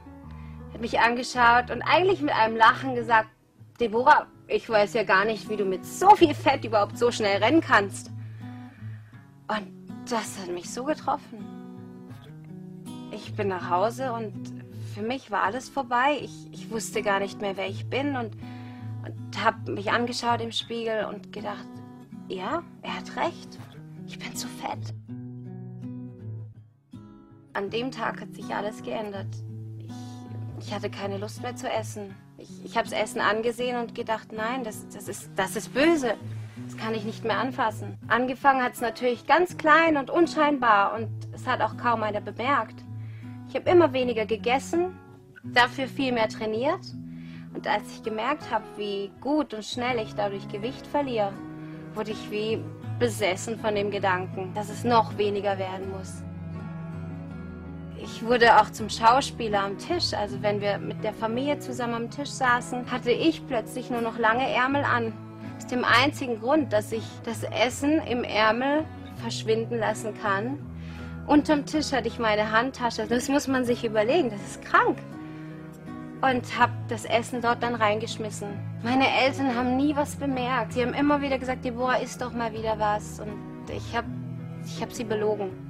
Er 0.69 0.75
hat 0.75 0.81
mich 0.83 1.01
angeschaut 1.01 1.71
und 1.71 1.81
eigentlich 1.83 2.21
mit 2.21 2.35
einem 2.35 2.57
Lachen 2.57 2.95
gesagt, 2.95 3.31
Deborah, 3.81 4.29
ich 4.47 4.69
weiß 4.69 4.95
ja 4.95 5.05
gar 5.05 5.25
nicht, 5.25 5.49
wie 5.49 5.57
du 5.57 5.65
mit 5.65 5.85
so 5.85 6.15
viel 6.17 6.35
Fett 6.35 6.65
überhaupt 6.65 6.99
so 6.99 7.11
schnell 7.11 7.43
rennen 7.43 7.61
kannst. 7.61 8.11
Und 9.49 9.73
das 10.11 10.39
hat 10.39 10.51
mich 10.53 10.71
so 10.71 10.85
getroffen. 10.85 11.45
Ich 13.11 13.35
bin 13.35 13.49
nach 13.49 13.71
Hause 13.71 14.13
und 14.13 14.35
für 14.95 15.03
mich 15.03 15.31
war 15.31 15.43
alles 15.43 15.69
vorbei. 15.69 16.19
Ich, 16.21 16.53
ich 16.53 16.71
wusste 16.71 17.03
gar 17.03 17.21
nicht 17.21 17.41
mehr, 17.41 17.57
wer 17.57 17.69
ich 17.69 17.89
bin 17.89 18.17
und, 18.17 18.37
und 19.05 19.45
habe 19.45 19.73
mich 19.73 19.91
angeschaut 19.91 20.41
im 20.41 20.53
Spiegel 20.53 21.07
und 21.07 21.33
gedacht, 21.33 21.67
ja, 22.29 22.63
er 22.83 22.97
hat 22.97 23.17
recht. 23.17 23.59
Ich 24.07 24.19
bin 24.19 24.35
zu 24.37 24.49
fett. 24.49 24.95
An 27.55 27.71
dem 27.71 27.91
Tag 27.91 28.21
hat 28.21 28.35
sich 28.35 28.55
alles 28.55 28.83
geändert. 28.83 29.29
Ich, 29.79 30.67
ich 30.67 30.75
hatte 30.75 30.91
keine 30.91 31.19
Lust 31.19 31.41
mehr 31.43 31.55
zu 31.55 31.71
essen. 31.71 32.15
Ich, 32.37 32.65
ich 32.65 32.77
habe 32.77 32.89
das 32.89 32.99
Essen 32.99 33.21
angesehen 33.21 33.77
und 33.77 33.95
gedacht, 33.95 34.33
nein, 34.33 34.65
das, 34.65 34.87
das, 34.89 35.09
ist, 35.09 35.31
das 35.37 35.57
ist 35.57 35.73
böse. 35.73 36.15
Das 36.67 36.77
kann 36.77 36.95
ich 36.95 37.05
nicht 37.05 37.25
mehr 37.25 37.39
anfassen. 37.39 37.99
Angefangen 38.09 38.63
hat 38.63 38.75
es 38.75 38.81
natürlich 38.81 39.27
ganz 39.27 39.57
klein 39.57 39.97
und 39.97 40.11
unscheinbar 40.11 40.95
und 40.95 41.09
es 41.33 41.47
hat 41.47 41.61
auch 41.61 41.77
kaum 41.77 42.03
einer 42.03 42.21
bemerkt. 42.21 42.85
Ich 43.49 43.55
habe 43.55 43.71
immer 43.71 43.93
weniger 43.93 44.27
gegessen, 44.27 44.99
dafür 45.43 45.87
viel 45.87 46.13
mehr 46.13 46.29
trainiert. 46.29 46.81
Und 47.55 47.69
als 47.69 47.85
ich 47.93 48.03
gemerkt 48.03 48.51
habe, 48.51 48.65
wie 48.77 49.13
gut 49.21 49.55
und 49.55 49.65
schnell 49.65 49.99
ich 49.99 50.15
dadurch 50.15 50.49
Gewicht 50.49 50.87
verliere, 50.87 51.33
wurde 51.95 52.11
ich 52.11 52.31
wie 52.31 52.61
besessen 52.99 53.59
von 53.59 53.75
dem 53.75 53.91
Gedanken, 53.91 54.53
dass 54.55 54.71
es 54.71 54.85
noch 54.85 55.17
weniger 55.19 55.59
werden 55.59 55.91
muss. 55.91 56.23
Ich 58.05 58.23
wurde 58.23 58.61
auch 58.61 58.69
zum 58.71 58.91
Schauspieler 58.91 59.65
am 59.65 59.79
Tisch. 59.79 60.13
Also 60.13 60.43
wenn 60.43 60.61
wir 60.61 60.77
mit 60.77 61.03
der 61.03 61.15
Familie 61.15 61.59
zusammen 61.59 61.95
am 61.95 62.11
Tisch 62.11 62.29
saßen, 62.29 62.91
hatte 62.91 63.11
ich 63.11 63.47
plötzlich 63.47 63.89
nur 63.89 64.03
noch 64.03 64.19
lange 64.19 64.47
Ärmel 64.47 64.85
an. 64.85 65.15
Aus 65.57 65.67
dem 65.69 65.85
einzigen 65.85 66.39
Grund, 66.39 66.71
dass 66.75 66.93
ich 66.93 67.05
das 67.25 67.45
Essen 67.45 68.03
im 68.07 68.23
Ärmel 68.23 68.85
verschwinden 69.23 69.79
lassen 69.79 70.13
kann. 70.21 70.59
Unterm 71.27 71.65
Tisch 71.65 71.93
hatte 71.93 72.09
ich 72.09 72.19
meine 72.19 72.53
Handtasche. 72.53 73.07
Das 73.07 73.31
muss 73.31 73.49
man 73.49 73.65
sich 73.65 73.85
überlegen, 73.85 74.29
das 74.29 74.43
ist 74.43 74.63
krank. 74.63 74.99
Und 76.21 76.59
habe 76.59 76.73
das 76.89 77.07
Essen 77.07 77.41
dort 77.41 77.63
dann 77.63 77.75
reingeschmissen. 77.75 78.49
Meine 78.83 79.07
Eltern 79.25 79.55
haben 79.57 79.79
nie 79.79 79.97
was 79.97 80.17
bemerkt. 80.17 80.75
Sie 80.75 80.83
haben 80.83 80.93
immer 80.93 81.23
wieder 81.23 81.39
gesagt, 81.39 81.65
Deborah, 81.65 81.97
isst 81.97 82.21
doch 82.21 82.35
mal 82.35 82.53
wieder 82.53 82.79
was. 82.79 83.21
Und 83.21 83.71
ich 83.75 83.97
habe 83.97 84.09
ich 84.67 84.83
hab 84.83 84.93
sie 84.93 85.05
belogen. 85.05 85.64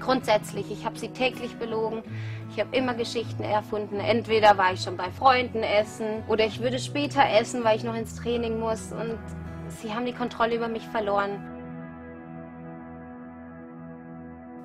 Grundsätzlich, 0.00 0.70
ich 0.70 0.84
habe 0.84 0.98
sie 0.98 1.08
täglich 1.08 1.56
belogen. 1.56 2.02
Ich 2.50 2.60
habe 2.60 2.74
immer 2.76 2.94
Geschichten 2.94 3.42
erfunden. 3.42 4.00
Entweder 4.00 4.56
war 4.58 4.72
ich 4.72 4.80
schon 4.80 4.96
bei 4.96 5.10
Freunden 5.10 5.62
essen 5.62 6.22
oder 6.28 6.44
ich 6.46 6.60
würde 6.60 6.78
später 6.78 7.22
essen, 7.28 7.64
weil 7.64 7.76
ich 7.76 7.84
noch 7.84 7.94
ins 7.94 8.16
Training 8.16 8.60
muss. 8.60 8.92
Und 8.92 9.18
sie 9.68 9.94
haben 9.94 10.06
die 10.06 10.12
Kontrolle 10.12 10.56
über 10.56 10.68
mich 10.68 10.86
verloren. 10.88 11.50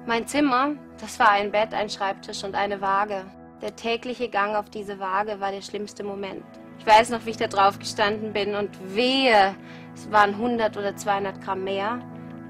Mein 0.06 0.28
Zimmer, 0.28 0.72
das 1.00 1.20
war 1.20 1.32
ein 1.32 1.52
Bett, 1.52 1.74
ein 1.74 1.90
Schreibtisch 1.90 2.44
und 2.44 2.56
eine 2.56 2.82
Waage. 2.82 3.26
Der 3.62 3.76
tägliche 3.76 4.30
Gang 4.30 4.56
auf 4.56 4.70
diese 4.70 5.00
Waage 5.00 5.40
war 5.40 5.52
der 5.52 5.62
schlimmste 5.62 6.04
Moment. 6.04 6.44
Ich 6.80 6.88
weiß 6.88 7.10
noch, 7.10 7.26
wie 7.26 7.32
ich 7.32 7.38
da 7.38 7.48
drauf 7.48 7.78
gestanden 7.78 8.34
bin 8.34 8.56
und 8.56 8.70
wehe, 8.96 9.56
es 9.94 10.10
waren 10.12 10.36
100 10.36 10.78
oder 10.78 10.96
200 10.96 11.42
Gramm 11.42 11.66
mehr. 11.66 12.00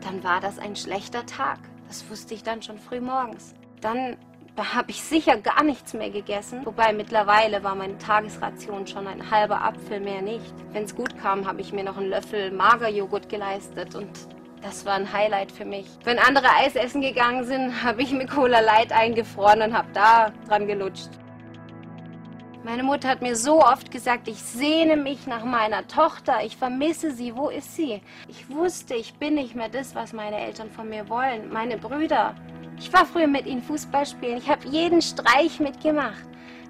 Dann 0.01 0.23
war 0.23 0.39
das 0.39 0.59
ein 0.59 0.75
schlechter 0.75 1.25
Tag. 1.25 1.59
Das 1.89 2.07
wusste 2.07 2.35
ich 2.35 2.43
dann 2.43 2.61
schon 2.61 2.77
früh 2.77 3.01
morgens. 3.01 3.55
Dann 3.81 4.15
habe 4.55 4.91
ich 4.91 5.01
sicher 5.01 5.37
gar 5.37 5.63
nichts 5.63 5.93
mehr 5.93 6.11
gegessen. 6.11 6.63
Wobei 6.65 6.93
mittlerweile 6.93 7.63
war 7.63 7.73
meine 7.73 7.97
Tagesration 7.97 8.85
schon 8.85 9.07
ein 9.07 9.31
halber 9.31 9.63
Apfel 9.63 9.99
mehr 9.99 10.21
nicht. 10.21 10.53
Wenn 10.71 10.83
es 10.83 10.95
gut 10.95 11.17
kam, 11.19 11.47
habe 11.47 11.61
ich 11.61 11.73
mir 11.73 11.83
noch 11.83 11.97
einen 11.97 12.09
Löffel 12.09 12.51
Magerjoghurt 12.51 13.27
geleistet 13.27 13.95
und 13.95 14.09
das 14.61 14.85
war 14.85 14.93
ein 14.93 15.11
Highlight 15.11 15.51
für 15.51 15.65
mich. 15.65 15.87
Wenn 16.03 16.19
andere 16.19 16.47
Eis 16.59 16.75
essen 16.75 17.01
gegangen 17.01 17.43
sind, 17.45 17.83
habe 17.83 18.03
ich 18.03 18.11
mir 18.11 18.27
Cola 18.27 18.59
Light 18.59 18.91
eingefroren 18.91 19.63
und 19.63 19.73
habe 19.73 19.87
da 19.93 20.31
dran 20.47 20.67
gelutscht. 20.67 21.09
Meine 22.61 22.83
Mutter 22.83 23.07
hat 23.07 23.21
mir 23.21 23.37
so 23.37 23.63
oft 23.63 23.89
gesagt, 23.89 24.27
ich 24.27 24.41
sehne 24.41 24.97
mich 24.97 25.27
nach 25.27 25.45
meiner 25.45 25.87
Tochter, 25.87 26.43
ich 26.43 26.57
vermisse 26.57 27.11
sie, 27.11 27.33
wo 27.33 27.47
ist 27.47 27.73
sie? 27.73 28.01
Ich 28.27 28.49
wusste, 28.49 28.95
ich 28.95 29.13
bin 29.13 29.35
nicht 29.35 29.55
mehr 29.55 29.69
das, 29.69 29.95
was 29.95 30.11
meine 30.11 30.37
Eltern 30.37 30.69
von 30.69 30.89
mir 30.89 31.07
wollen, 31.07 31.53
meine 31.53 31.77
Brüder. 31.77 32.35
Ich 32.77 32.91
war 32.91 33.05
früher 33.05 33.27
mit 33.27 33.45
ihnen 33.45 33.61
Fußball 33.61 34.05
spielen, 34.05 34.39
ich 34.39 34.49
habe 34.49 34.67
jeden 34.67 35.01
Streich 35.01 35.61
mitgemacht. 35.61 36.25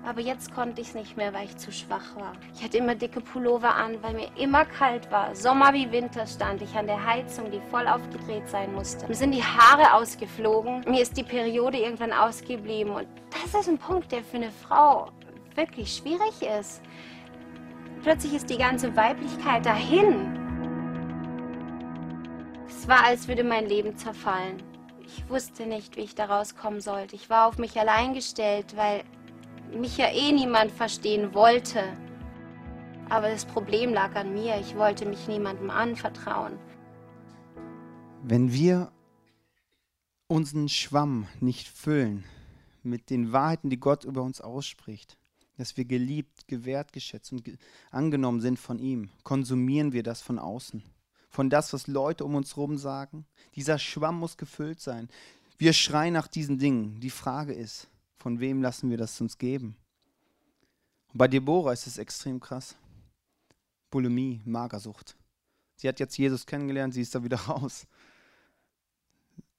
Aber 0.06 0.22
jetzt 0.22 0.54
konnte 0.54 0.80
ich 0.80 0.90
es 0.90 0.94
nicht 0.94 1.18
mehr, 1.18 1.34
weil 1.34 1.46
ich 1.46 1.58
zu 1.58 1.72
schwach 1.72 2.16
war. 2.16 2.34
Ich 2.56 2.64
hatte 2.64 2.78
immer 2.78 2.96
dicke 2.96 3.20
Pullover 3.20 3.76
an, 3.76 4.02
weil 4.02 4.14
mir 4.14 4.30
immer 4.38 4.66
kalt 4.66 5.12
war. 5.12 5.36
Sommer 5.36 5.74
wie 5.74 5.92
Winter 5.92 6.26
stand 6.26 6.62
ich 6.62 6.74
an 6.76 6.88
der 6.88 7.04
Heizung, 7.04 7.52
die 7.52 7.62
voll 7.70 7.86
aufgedreht 7.86 8.48
sein 8.48 8.74
musste. 8.74 9.08
Mir 9.08 9.16
sind 9.16 9.32
die 9.32 9.44
Haare 9.44 9.94
ausgeflogen. 9.94 10.86
Mir 10.88 11.02
ist 11.02 11.18
die 11.18 11.24
Periode 11.24 11.80
irgendwann 11.80 12.14
ausgeblieben. 12.14 12.94
Und 12.94 13.08
das 13.30 13.60
ist 13.60 13.68
ein 13.68 13.78
Punkt, 13.78 14.12
der 14.12 14.24
für 14.24 14.38
eine 14.38 14.52
Frau 14.52 15.10
wirklich 15.56 15.96
schwierig 15.96 16.42
ist. 16.60 16.82
Plötzlich 18.02 18.34
ist 18.34 18.50
die 18.50 18.58
ganze 18.58 18.96
Weiblichkeit 18.96 19.66
dahin. 19.66 20.38
Es 22.68 22.88
war, 22.88 23.04
als 23.04 23.28
würde 23.28 23.44
mein 23.44 23.68
Leben 23.68 23.98
zerfallen. 23.98 24.64
Ich 25.06 25.28
wusste 25.30 25.66
nicht, 25.66 25.98
wie 25.98 26.02
ich 26.02 26.16
da 26.16 26.26
rauskommen 26.26 26.82
sollte. 26.82 27.16
Ich 27.16 27.30
war 27.30 27.48
auf 27.48 27.58
mich 27.58 27.78
allein 27.80 28.14
gestellt, 28.14 28.78
weil 28.78 29.04
mich 29.74 29.98
ja 29.98 30.08
eh 30.08 30.32
niemand 30.32 30.72
verstehen 30.72 31.34
wollte. 31.34 31.84
Aber 33.10 33.30
das 33.30 33.46
Problem 33.46 33.94
lag 33.94 34.16
an 34.16 34.34
mir. 34.34 34.58
Ich 34.60 34.78
wollte 34.78 35.06
mich 35.06 35.28
niemandem 35.28 35.70
anvertrauen. 35.70 36.58
Wenn 38.24 38.54
wir 38.54 38.92
unseren 40.28 40.70
Schwamm 40.70 41.28
nicht 41.40 41.68
füllen 41.68 42.24
mit 42.84 43.10
den 43.10 43.34
Wahrheiten, 43.34 43.70
die 43.70 43.80
Gott 43.80 44.06
über 44.06 44.22
uns 44.22 44.42
ausspricht, 44.42 45.18
dass 45.60 45.76
wir 45.76 45.84
geliebt, 45.84 46.48
gewertgeschätzt 46.48 47.34
und 47.34 47.44
ge 47.44 47.58
angenommen 47.92 48.40
sind 48.40 48.58
von 48.58 48.80
ihm, 48.80 49.10
konsumieren 49.24 49.92
wir 49.92 50.04
das 50.04 50.22
von 50.22 50.40
außen. 50.40 50.82
Von 51.30 51.50
das, 51.50 51.74
was 51.74 51.88
Leute 51.88 52.24
um 52.24 52.36
uns 52.36 52.56
herum 52.56 52.78
sagen. 52.78 53.26
Dieser 53.56 53.78
Schwamm 53.78 54.20
muss 54.20 54.38
gefüllt 54.38 54.80
sein. 54.80 55.10
Wir 55.58 55.74
schreien 55.74 56.14
nach 56.14 56.30
diesen 56.30 56.60
Dingen. 56.60 57.02
Die 57.02 57.10
Frage 57.10 57.52
ist, 57.52 57.90
von 58.20 58.40
wem 58.40 58.62
lassen 58.62 58.90
wir 58.90 58.96
das 58.96 59.20
uns 59.20 59.38
geben? 59.38 59.76
Und 61.12 61.18
bei 61.18 61.28
Deborah 61.28 61.74
ist 61.74 61.88
es 61.88 61.98
extrem 61.98 62.40
krass. 62.40 62.78
Bulimie, 63.92 64.42
Magersucht. 64.46 65.18
Sie 65.76 65.90
hat 65.90 66.00
jetzt 66.00 66.18
Jesus 66.18 66.46
kennengelernt, 66.46 66.94
sie 66.94 67.02
ist 67.02 67.14
da 67.14 67.22
wieder 67.22 67.38
raus. 67.50 67.86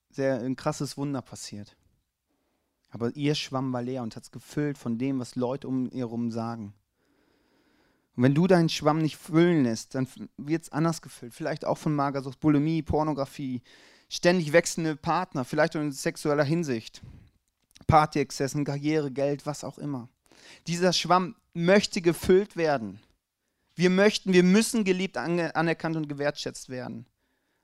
Sehr 0.08 0.40
ein 0.40 0.56
krasses 0.56 0.96
Wunder 0.96 1.20
passiert. 1.20 1.76
Aber 2.90 3.14
ihr 3.14 3.34
Schwamm 3.34 3.72
war 3.72 3.82
leer 3.82 4.02
und 4.02 4.16
hat 4.16 4.24
es 4.24 4.30
gefüllt 4.30 4.76
von 4.76 4.98
dem, 4.98 5.18
was 5.20 5.36
Leute 5.36 5.68
um 5.68 5.90
ihr 5.90 6.00
herum 6.00 6.30
sagen. 6.30 6.74
Und 8.16 8.24
wenn 8.24 8.34
du 8.34 8.46
deinen 8.46 8.68
Schwamm 8.68 8.98
nicht 8.98 9.16
füllen 9.16 9.64
lässt, 9.64 9.94
dann 9.94 10.08
wird 10.36 10.64
es 10.64 10.72
anders 10.72 11.00
gefüllt. 11.00 11.32
Vielleicht 11.32 11.64
auch 11.64 11.78
von 11.78 11.94
Magersucht, 11.94 12.40
Bulimie, 12.40 12.82
Pornografie, 12.82 13.62
ständig 14.08 14.52
wechselnde 14.52 14.96
Partner, 14.96 15.44
vielleicht 15.44 15.76
auch 15.76 15.80
in 15.80 15.92
sexueller 15.92 16.44
Hinsicht. 16.44 17.00
Partyexzessen, 17.86 18.64
Karriere, 18.64 19.10
Geld, 19.10 19.46
was 19.46 19.64
auch 19.64 19.78
immer. 19.78 20.08
Dieser 20.66 20.92
Schwamm 20.92 21.36
möchte 21.54 22.00
gefüllt 22.00 22.56
werden. 22.56 23.00
Wir 23.74 23.90
möchten, 23.90 24.32
wir 24.32 24.42
müssen 24.42 24.84
geliebt, 24.84 25.16
anerkannt 25.16 25.96
und 25.96 26.08
gewertschätzt 26.08 26.68
werden. 26.68 27.06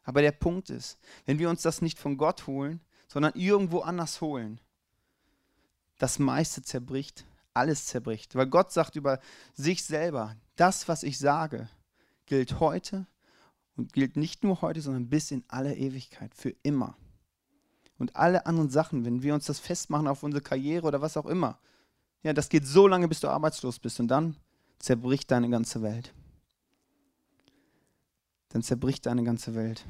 Aber 0.05 0.23
der 0.23 0.33
Punkt 0.33 0.71
ist, 0.71 0.99
wenn 1.27 1.39
wir 1.39 1.51
uns 1.51 1.63
das 1.63 1.83
nicht 1.83 1.99
von 1.99 2.17
Gott 2.17 2.47
holen, 2.47 2.81
sondern 3.09 3.33
irgendwo 3.35 3.81
anders 3.81 4.21
holen, 4.21 4.61
das 5.99 6.19
meiste 6.19 6.63
zerbricht, 6.63 7.25
alles 7.55 7.87
zerbricht. 7.87 8.35
Weil 8.35 8.47
Gott 8.47 8.73
sagt 8.73 8.97
über 8.97 9.19
sich 9.55 9.85
selber, 9.85 10.37
das, 10.57 10.89
was 10.89 11.03
ich 11.03 11.19
sage, 11.19 11.69
gilt 12.27 12.61
heute 12.61 13.07
und 13.77 13.93
gilt 13.93 14.17
nicht 14.17 14.45
nur 14.45 14.63
heute, 14.63 14.81
sondern 14.81 15.09
bis 15.09 15.31
in 15.31 15.45
alle 15.49 15.75
Ewigkeit, 15.75 16.35
für 16.35 16.55
immer. 16.63 16.97
Und 17.99 18.17
alle 18.17 18.47
anderen 18.47 18.71
Sachen, 18.71 19.05
wenn 19.05 19.23
wir 19.23 19.35
uns 19.35 19.47
das 19.47 19.59
festmachen 19.59 20.07
auf 20.07 20.23
unsere 20.23 20.43
Karriere 20.43 20.87
oder 20.87 21.01
was 21.01 21.17
auch 21.17 21.27
immer, 21.27 21.59
ja, 22.23 22.33
das 22.33 22.49
geht 22.49 22.67
so 22.67 22.87
lange, 22.87 23.09
bis 23.09 23.21
du 23.21 23.29
arbeitslos 23.29 23.79
bist 23.79 24.01
und 24.01 24.09
dann 24.09 24.37
zerbricht 24.79 25.31
deine 25.31 25.49
ganze 25.49 25.83
Welt. 25.83 26.13
Dann 28.51 28.63
zerbricht 28.63 29.07
deine 29.07 29.23
ganze 29.25 29.55
Welt. 29.55 29.85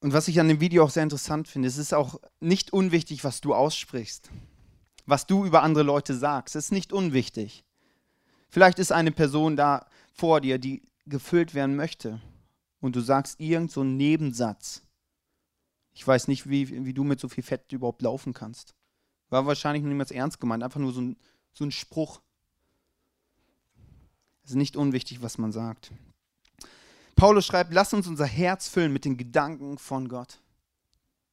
Und 0.00 0.14
was 0.14 0.28
ich 0.28 0.40
an 0.40 0.48
dem 0.48 0.60
Video 0.60 0.84
auch 0.84 0.90
sehr 0.90 1.02
interessant 1.02 1.46
finde, 1.46 1.68
es 1.68 1.76
ist 1.76 1.92
auch 1.92 2.20
nicht 2.40 2.72
unwichtig, 2.72 3.22
was 3.22 3.42
du 3.42 3.54
aussprichst, 3.54 4.30
was 5.04 5.26
du 5.26 5.44
über 5.44 5.62
andere 5.62 5.84
Leute 5.84 6.14
sagst. 6.14 6.56
Es 6.56 6.66
ist 6.66 6.72
nicht 6.72 6.92
unwichtig. 6.92 7.64
Vielleicht 8.48 8.78
ist 8.78 8.92
eine 8.92 9.12
Person 9.12 9.56
da 9.56 9.86
vor 10.14 10.40
dir, 10.40 10.58
die 10.58 10.82
gefüllt 11.06 11.54
werden 11.54 11.76
möchte 11.76 12.20
und 12.80 12.96
du 12.96 13.00
sagst 13.00 13.40
irgend 13.40 13.70
so 13.70 13.82
einen 13.82 13.96
Nebensatz 13.96 14.82
Ich 15.92 16.06
weiß 16.06 16.28
nicht, 16.28 16.48
wie, 16.48 16.84
wie 16.84 16.94
du 16.94 17.04
mit 17.04 17.20
so 17.20 17.28
viel 17.28 17.44
Fett 17.44 17.70
überhaupt 17.72 18.00
laufen 18.00 18.32
kannst. 18.32 18.74
War 19.28 19.46
wahrscheinlich 19.46 19.82
niemals 19.82 20.10
ernst 20.10 20.40
gemeint, 20.40 20.62
einfach 20.62 20.80
nur 20.80 20.92
so 20.92 21.00
ein, 21.00 21.16
so 21.52 21.64
ein 21.64 21.72
Spruch. 21.72 22.22
Es 24.44 24.50
ist 24.50 24.56
nicht 24.56 24.76
unwichtig, 24.76 25.20
was 25.20 25.36
man 25.36 25.52
sagt. 25.52 25.92
Paulus 27.20 27.44
schreibt, 27.44 27.74
lass 27.74 27.92
uns 27.92 28.06
unser 28.06 28.24
Herz 28.24 28.66
füllen 28.66 28.94
mit 28.94 29.04
den 29.04 29.18
Gedanken 29.18 29.76
von 29.76 30.08
Gott. 30.08 30.38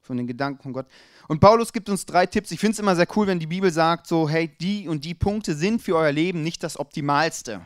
Von 0.02 0.18
den 0.18 0.28
Gedanken 0.28 0.62
von 0.62 0.74
Gott. 0.74 0.86
Und 1.30 1.40
Paulus 1.40 1.72
gibt 1.72 1.88
uns 1.88 2.06
drei 2.06 2.26
Tipps. 2.26 2.52
Ich 2.52 2.60
finde 2.60 2.74
es 2.74 2.80
immer 2.80 2.98
sehr 2.98 3.08
cool, 3.16 3.26
wenn 3.26 3.40
die 3.40 3.48
Bibel 3.48 3.72
sagt, 3.72 4.06
so, 4.06 4.28
hey, 4.28 4.50
die 4.60 4.90
und 4.90 5.06
die 5.06 5.14
Punkte 5.14 5.56
sind 5.56 5.82
für 5.82 5.96
euer 5.96 6.12
Leben 6.12 6.44
nicht 6.44 6.62
das 6.62 6.78
Optimalste. 6.78 7.62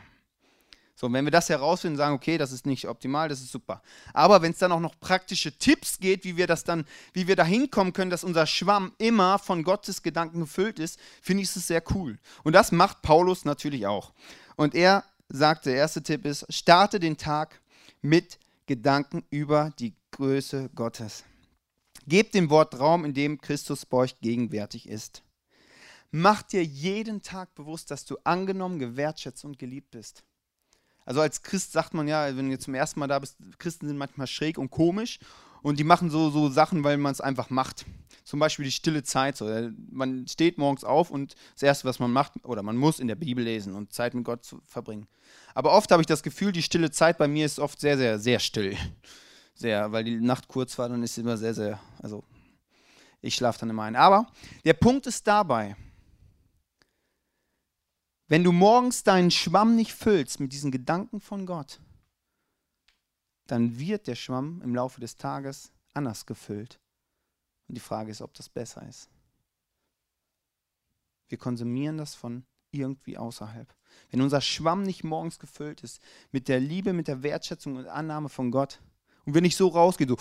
So, 0.93 1.11
wenn 1.11 1.25
wir 1.25 1.31
das 1.31 1.49
herausfinden, 1.49 1.97
sagen, 1.97 2.13
okay, 2.13 2.37
das 2.37 2.51
ist 2.51 2.67
nicht 2.67 2.87
optimal, 2.87 3.27
das 3.27 3.41
ist 3.41 3.51
super. 3.51 3.81
Aber 4.13 4.43
wenn 4.43 4.51
es 4.51 4.59
dann 4.59 4.71
auch 4.71 4.79
noch 4.79 4.99
praktische 4.99 5.57
Tipps 5.57 5.97
geht, 5.97 6.23
wie 6.23 6.37
wir 6.37 6.45
das 6.45 6.63
dann, 6.63 6.85
wie 7.13 7.27
wir 7.27 7.35
da 7.35 7.43
hinkommen 7.43 7.91
können, 7.91 8.11
dass 8.11 8.23
unser 8.23 8.45
Schwamm 8.45 8.91
immer 8.99 9.39
von 9.39 9.63
Gottes 9.63 10.03
Gedanken 10.03 10.41
gefüllt 10.41 10.77
ist, 10.77 10.99
finde 11.23 11.41
ich 11.41 11.55
es 11.55 11.65
sehr 11.65 11.81
cool. 11.95 12.19
Und 12.43 12.53
das 12.53 12.71
macht 12.71 13.01
Paulus 13.01 13.45
natürlich 13.45 13.87
auch. 13.87 14.13
Und 14.57 14.75
er 14.75 15.05
sagt, 15.27 15.65
der 15.65 15.73
erste 15.73 16.03
Tipp 16.03 16.23
ist, 16.27 16.45
starte 16.53 16.99
den 16.99 17.17
Tag 17.17 17.60
mit 18.01 18.39
Gedanken 18.65 19.24
über 19.29 19.74
die 19.79 19.93
Größe 20.12 20.70
Gottes. 20.75 21.24
Gebt 22.08 22.34
dem 22.34 22.50
Wort 22.50 22.79
Raum, 22.79 23.05
in 23.05 23.13
dem 23.13 23.39
Christus 23.39 23.86
bei 23.86 23.98
euch 23.98 24.20
gegenwärtig 24.22 24.88
ist. 24.89 25.24
Mach 26.10 26.41
dir 26.41 26.63
jeden 26.63 27.22
Tag 27.22 27.53
bewusst, 27.55 27.91
dass 27.91 28.05
du 28.05 28.17
angenommen, 28.24 28.79
gewertschätzt 28.79 29.46
und 29.46 29.60
geliebt 29.60 29.91
bist. 29.91 30.24
Also 31.05 31.22
als 31.22 31.41
Christ 31.41 31.72
sagt 31.72 31.93
man 31.93 32.08
ja, 32.08 32.36
wenn 32.36 32.50
du 32.50 32.60
zum 32.60 32.74
ersten 32.75 33.00
Mal 33.00 33.08
da 33.08 33.20
bist, 33.20 33.38
Christen 33.60 33.88
sind 33.88 33.98
manchmal 33.98 34.27
schräg 34.27 34.58
und 34.58 34.72
komisch 34.72 35.20
und 35.62 35.79
die 35.79 35.84
machen 35.84 36.10
so, 36.10 36.29
so 36.29 36.50
Sachen, 36.50 36.84
weil 36.84 36.98
man 36.98 37.12
es 37.12 37.22
einfach 37.22 37.50
macht. 37.50 37.86
Zum 38.31 38.39
Beispiel 38.39 38.63
die 38.63 38.71
stille 38.71 39.03
Zeit. 39.03 39.35
So. 39.35 39.45
Man 39.89 40.25
steht 40.25 40.57
morgens 40.57 40.85
auf 40.85 41.11
und 41.11 41.35
das 41.55 41.63
Erste, 41.63 41.83
was 41.83 42.00
man 42.00 42.13
macht, 42.13 42.31
oder 42.45 42.63
man 42.63 42.77
muss 42.77 43.01
in 43.01 43.09
der 43.09 43.15
Bibel 43.15 43.43
lesen 43.43 43.75
und 43.75 43.91
Zeit 43.91 44.13
mit 44.13 44.23
Gott 44.23 44.45
zu 44.45 44.61
verbringen. 44.65 45.09
Aber 45.53 45.73
oft 45.73 45.91
habe 45.91 46.01
ich 46.01 46.07
das 46.07 46.23
Gefühl, 46.23 46.53
die 46.53 46.63
stille 46.63 46.91
Zeit 46.91 47.17
bei 47.17 47.27
mir 47.27 47.45
ist 47.45 47.59
oft 47.59 47.81
sehr, 47.81 47.97
sehr, 47.97 48.19
sehr 48.19 48.39
still. 48.39 48.77
Sehr, 49.53 49.91
weil 49.91 50.05
die 50.05 50.21
Nacht 50.21 50.47
kurz 50.47 50.79
war, 50.79 50.88
dann 50.88 51.03
ist 51.03 51.15
sie 51.15 51.21
immer 51.21 51.35
sehr, 51.35 51.53
sehr, 51.53 51.77
also 52.01 52.23
ich 53.19 53.35
schlafe 53.35 53.59
dann 53.59 53.69
immer 53.69 53.83
ein. 53.83 53.97
Aber 53.97 54.31
der 54.63 54.75
Punkt 54.75 55.07
ist 55.07 55.27
dabei, 55.27 55.75
wenn 58.29 58.45
du 58.45 58.53
morgens 58.53 59.03
deinen 59.03 59.31
Schwamm 59.31 59.75
nicht 59.75 59.91
füllst 59.91 60.39
mit 60.39 60.53
diesen 60.53 60.71
Gedanken 60.71 61.19
von 61.19 61.45
Gott, 61.45 61.81
dann 63.47 63.77
wird 63.77 64.07
der 64.07 64.15
Schwamm 64.15 64.61
im 64.63 64.73
Laufe 64.73 65.01
des 65.01 65.17
Tages 65.17 65.73
anders 65.93 66.25
gefüllt. 66.25 66.79
Und 67.71 67.75
die 67.75 67.79
Frage 67.79 68.11
ist, 68.11 68.21
ob 68.21 68.33
das 68.33 68.49
besser 68.49 68.85
ist. 68.85 69.07
Wir 71.29 71.37
konsumieren 71.37 71.97
das 71.97 72.15
von 72.15 72.43
irgendwie 72.71 73.17
außerhalb. 73.17 73.73
Wenn 74.09 74.19
unser 74.19 74.41
Schwamm 74.41 74.83
nicht 74.83 75.05
morgens 75.05 75.39
gefüllt 75.39 75.79
ist 75.79 76.01
mit 76.33 76.49
der 76.49 76.59
Liebe, 76.59 76.91
mit 76.91 77.07
der 77.07 77.23
Wertschätzung 77.23 77.77
und 77.77 77.87
Annahme 77.87 78.27
von 78.27 78.51
Gott 78.51 78.81
und 79.23 79.35
wir 79.35 79.41
nicht 79.41 79.55
so 79.55 79.69
rausgehen, 79.69 80.09
so, 80.09 80.17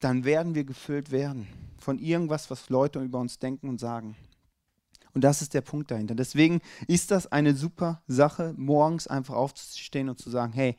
dann 0.00 0.24
werden 0.24 0.56
wir 0.56 0.64
gefüllt 0.64 1.12
werden 1.12 1.46
von 1.78 2.00
irgendwas, 2.00 2.50
was 2.50 2.68
Leute 2.68 3.00
über 3.00 3.20
uns 3.20 3.38
denken 3.38 3.68
und 3.68 3.78
sagen. 3.78 4.16
Und 5.12 5.22
das 5.22 5.40
ist 5.40 5.54
der 5.54 5.60
Punkt 5.60 5.92
dahinter. 5.92 6.16
Deswegen 6.16 6.62
ist 6.88 7.12
das 7.12 7.30
eine 7.30 7.54
super 7.54 8.02
Sache, 8.08 8.54
morgens 8.56 9.06
einfach 9.06 9.36
aufzustehen 9.36 10.08
und 10.08 10.18
zu 10.18 10.30
sagen, 10.30 10.52
hey, 10.52 10.76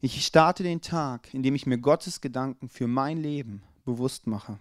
ich 0.00 0.24
starte 0.24 0.62
den 0.62 0.82
Tag, 0.82 1.34
indem 1.34 1.56
ich 1.56 1.66
mir 1.66 1.78
Gottes 1.78 2.20
Gedanken 2.20 2.68
für 2.68 2.86
mein 2.86 3.16
Leben 3.16 3.64
bewusst 3.84 4.26
mache. 4.26 4.58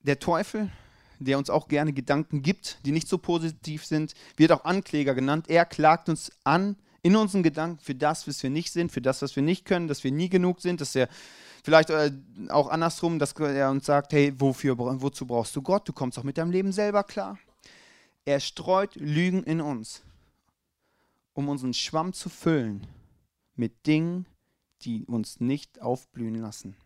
Der 0.00 0.18
Teufel, 0.18 0.70
der 1.18 1.38
uns 1.38 1.50
auch 1.50 1.68
gerne 1.68 1.92
Gedanken 1.92 2.42
gibt, 2.42 2.78
die 2.86 2.92
nicht 2.92 3.08
so 3.08 3.18
positiv 3.18 3.84
sind, 3.84 4.14
wird 4.36 4.52
auch 4.52 4.64
Ankläger 4.64 5.14
genannt. 5.14 5.46
Er 5.48 5.66
klagt 5.66 6.08
uns 6.08 6.32
an 6.44 6.76
in 7.02 7.16
unseren 7.16 7.42
Gedanken 7.42 7.80
für 7.80 7.94
das, 7.94 8.26
was 8.26 8.42
wir 8.42 8.50
nicht 8.50 8.72
sind, 8.72 8.92
für 8.92 9.00
das, 9.00 9.22
was 9.22 9.36
wir 9.36 9.42
nicht 9.42 9.64
können, 9.64 9.88
dass 9.88 10.04
wir 10.04 10.12
nie 10.12 10.28
genug 10.28 10.60
sind, 10.60 10.80
dass 10.80 10.94
er 10.94 11.08
Vielleicht 11.68 11.90
äh, 11.90 12.12
auch 12.48 12.68
andersrum, 12.68 13.18
dass 13.18 13.32
er 13.32 13.70
uns 13.70 13.86
sagt, 13.86 14.12
hey, 14.12 14.32
wofür, 14.38 14.78
wozu 14.78 15.26
brauchst 15.26 15.54
du 15.56 15.62
Gott? 15.62 15.88
Du 15.88 15.92
kommst 15.92 16.18
auch 16.18 16.22
mit 16.22 16.38
deinem 16.38 16.50
Leben 16.50 16.72
selber 16.72 17.04
klar. 17.04 17.38
Er 18.24 18.40
streut 18.40 18.94
Lügen 18.94 19.42
in 19.42 19.60
uns, 19.60 20.02
um 21.34 21.48
unseren 21.48 21.74
Schwamm 21.74 22.12
zu 22.12 22.28
füllen 22.28 22.86
mit 23.54 23.86
Dingen, 23.86 24.26
die 24.82 25.06
uns 25.06 25.40
nicht 25.40 25.80
aufblühen 25.80 26.36
lassen. 26.36 26.76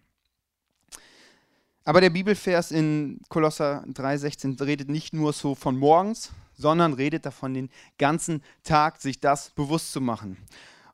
Aber 1.84 2.00
der 2.00 2.10
Bibelvers 2.10 2.70
in 2.70 3.20
Kolosser 3.28 3.84
3,16 3.88 4.64
redet 4.64 4.88
nicht 4.88 5.12
nur 5.12 5.32
so 5.32 5.54
von 5.54 5.76
morgens, 5.76 6.30
sondern 6.54 6.92
redet 6.92 7.26
davon, 7.26 7.54
den 7.54 7.70
ganzen 7.98 8.42
Tag 8.62 9.00
sich 9.00 9.20
das 9.20 9.50
bewusst 9.50 9.92
zu 9.92 10.00
machen. 10.00 10.36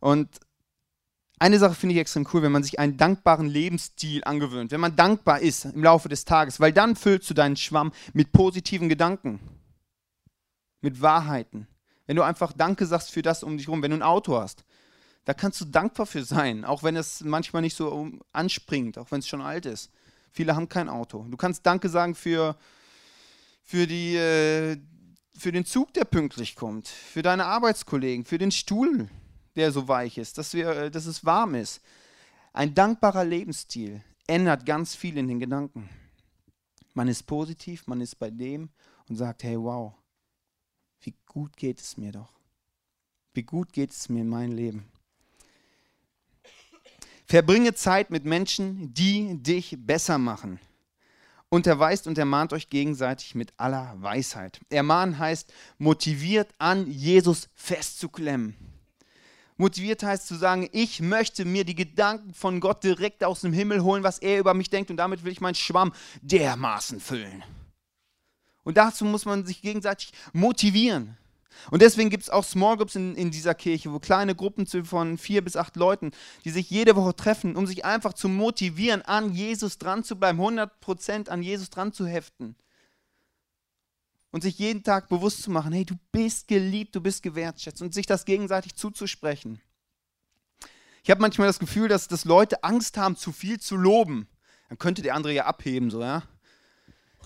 Und 0.00 0.28
eine 1.38 1.58
Sache 1.58 1.74
finde 1.74 1.94
ich 1.94 2.00
extrem 2.00 2.26
cool, 2.32 2.42
wenn 2.42 2.52
man 2.52 2.62
sich 2.62 2.78
einen 2.78 2.96
dankbaren 2.96 3.46
Lebensstil 3.46 4.24
angewöhnt, 4.24 4.72
wenn 4.72 4.80
man 4.80 4.96
dankbar 4.96 5.40
ist 5.40 5.66
im 5.66 5.84
Laufe 5.84 6.08
des 6.08 6.24
Tages, 6.24 6.58
weil 6.58 6.72
dann 6.72 6.96
füllst 6.96 7.28
du 7.30 7.34
deinen 7.34 7.56
Schwamm 7.56 7.92
mit 8.12 8.32
positiven 8.32 8.88
Gedanken, 8.88 9.40
mit 10.80 11.00
Wahrheiten. 11.00 11.68
Wenn 12.06 12.16
du 12.16 12.22
einfach 12.22 12.52
Danke 12.52 12.86
sagst 12.86 13.10
für 13.12 13.22
das 13.22 13.42
um 13.42 13.56
dich 13.56 13.66
herum, 13.66 13.82
wenn 13.82 13.90
du 13.90 13.98
ein 13.98 14.02
Auto 14.02 14.36
hast, 14.36 14.64
da 15.28 15.34
kannst 15.34 15.60
du 15.60 15.66
dankbar 15.66 16.06
für 16.06 16.24
sein, 16.24 16.64
auch 16.64 16.82
wenn 16.82 16.96
es 16.96 17.22
manchmal 17.22 17.60
nicht 17.60 17.76
so 17.76 18.10
anspringt, 18.32 18.96
auch 18.96 19.10
wenn 19.10 19.18
es 19.18 19.28
schon 19.28 19.42
alt 19.42 19.66
ist. 19.66 19.90
Viele 20.32 20.56
haben 20.56 20.70
kein 20.70 20.88
Auto. 20.88 21.26
Du 21.28 21.36
kannst 21.36 21.66
Danke 21.66 21.90
sagen 21.90 22.14
für, 22.14 22.56
für, 23.62 23.86
die, 23.86 24.16
äh, 24.16 24.78
für 25.36 25.52
den 25.52 25.66
Zug, 25.66 25.92
der 25.92 26.06
pünktlich 26.06 26.56
kommt, 26.56 26.88
für 26.88 27.20
deine 27.20 27.44
Arbeitskollegen, 27.44 28.24
für 28.24 28.38
den 28.38 28.50
Stuhl, 28.50 29.10
der 29.54 29.70
so 29.70 29.86
weich 29.86 30.16
ist, 30.16 30.38
dass, 30.38 30.54
wir, 30.54 30.70
äh, 30.70 30.90
dass 30.90 31.04
es 31.04 31.26
warm 31.26 31.54
ist. 31.54 31.82
Ein 32.54 32.72
dankbarer 32.72 33.24
Lebensstil 33.26 34.00
ändert 34.26 34.64
ganz 34.64 34.94
viel 34.94 35.18
in 35.18 35.28
den 35.28 35.40
Gedanken. 35.40 35.90
Man 36.94 37.06
ist 37.06 37.24
positiv, 37.24 37.86
man 37.86 38.00
ist 38.00 38.18
bei 38.18 38.30
dem 38.30 38.70
und 39.10 39.16
sagt, 39.16 39.42
hey, 39.42 39.60
wow, 39.60 39.92
wie 41.00 41.14
gut 41.26 41.54
geht 41.54 41.82
es 41.82 41.98
mir 41.98 42.12
doch. 42.12 42.32
Wie 43.34 43.42
gut 43.42 43.74
geht 43.74 43.90
es 43.90 44.08
mir 44.08 44.22
in 44.22 44.28
meinem 44.30 44.56
Leben. 44.56 44.90
Verbringe 47.30 47.74
Zeit 47.74 48.10
mit 48.10 48.24
Menschen, 48.24 48.94
die 48.94 49.36
dich 49.42 49.76
besser 49.78 50.16
machen. 50.16 50.58
Unterweist 51.50 52.06
und 52.06 52.16
ermahnt 52.16 52.54
euch 52.54 52.70
gegenseitig 52.70 53.34
mit 53.34 53.52
aller 53.58 53.94
Weisheit. 53.98 54.60
Ermahnen 54.70 55.18
heißt, 55.18 55.52
motiviert 55.76 56.50
an, 56.56 56.90
Jesus 56.90 57.50
festzuklemmen. 57.54 58.56
Motiviert 59.58 60.02
heißt 60.02 60.26
zu 60.26 60.36
sagen, 60.36 60.70
ich 60.72 61.02
möchte 61.02 61.44
mir 61.44 61.64
die 61.64 61.74
Gedanken 61.74 62.32
von 62.32 62.60
Gott 62.60 62.82
direkt 62.82 63.22
aus 63.22 63.42
dem 63.42 63.52
Himmel 63.52 63.82
holen, 63.82 64.04
was 64.04 64.20
er 64.20 64.38
über 64.38 64.54
mich 64.54 64.70
denkt 64.70 64.90
und 64.90 64.96
damit 64.96 65.22
will 65.22 65.32
ich 65.32 65.42
meinen 65.42 65.54
Schwamm 65.54 65.92
dermaßen 66.22 66.98
füllen. 66.98 67.44
Und 68.64 68.78
dazu 68.78 69.04
muss 69.04 69.26
man 69.26 69.44
sich 69.44 69.60
gegenseitig 69.60 70.12
motivieren. 70.32 71.18
Und 71.70 71.82
deswegen 71.82 72.10
gibt 72.10 72.24
es 72.24 72.30
auch 72.30 72.44
Small 72.44 72.76
Groups 72.76 72.94
in, 72.94 73.14
in 73.14 73.30
dieser 73.30 73.54
Kirche, 73.54 73.92
wo 73.92 73.98
kleine 73.98 74.34
Gruppen 74.34 74.66
von 74.66 75.18
vier 75.18 75.42
bis 75.42 75.56
acht 75.56 75.76
Leuten, 75.76 76.12
die 76.44 76.50
sich 76.50 76.70
jede 76.70 76.94
Woche 76.94 77.16
treffen, 77.16 77.56
um 77.56 77.66
sich 77.66 77.84
einfach 77.84 78.12
zu 78.12 78.28
motivieren, 78.28 79.02
an 79.02 79.32
Jesus 79.32 79.78
dran 79.78 80.04
zu 80.04 80.16
bleiben, 80.16 80.40
100% 80.40 81.28
an 81.28 81.42
Jesus 81.42 81.70
dran 81.70 81.92
zu 81.92 82.06
heften 82.06 82.54
und 84.30 84.42
sich 84.42 84.58
jeden 84.58 84.82
Tag 84.82 85.08
bewusst 85.08 85.42
zu 85.42 85.50
machen, 85.50 85.72
hey, 85.72 85.84
du 85.84 85.94
bist 86.12 86.48
geliebt, 86.48 86.94
du 86.94 87.00
bist 87.00 87.22
gewertschätzt 87.22 87.82
und 87.82 87.94
sich 87.94 88.06
das 88.06 88.24
gegenseitig 88.24 88.74
zuzusprechen. 88.74 89.60
Ich 91.02 91.10
habe 91.10 91.20
manchmal 91.20 91.46
das 91.46 91.58
Gefühl, 91.58 91.88
dass, 91.88 92.08
dass 92.08 92.24
Leute 92.24 92.62
Angst 92.62 92.98
haben, 92.98 93.16
zu 93.16 93.32
viel 93.32 93.58
zu 93.58 93.76
loben. 93.76 94.28
Dann 94.68 94.78
könnte 94.78 95.00
der 95.00 95.14
andere 95.14 95.32
ja 95.32 95.46
abheben, 95.46 95.90
so, 95.90 96.02
ja. 96.02 96.22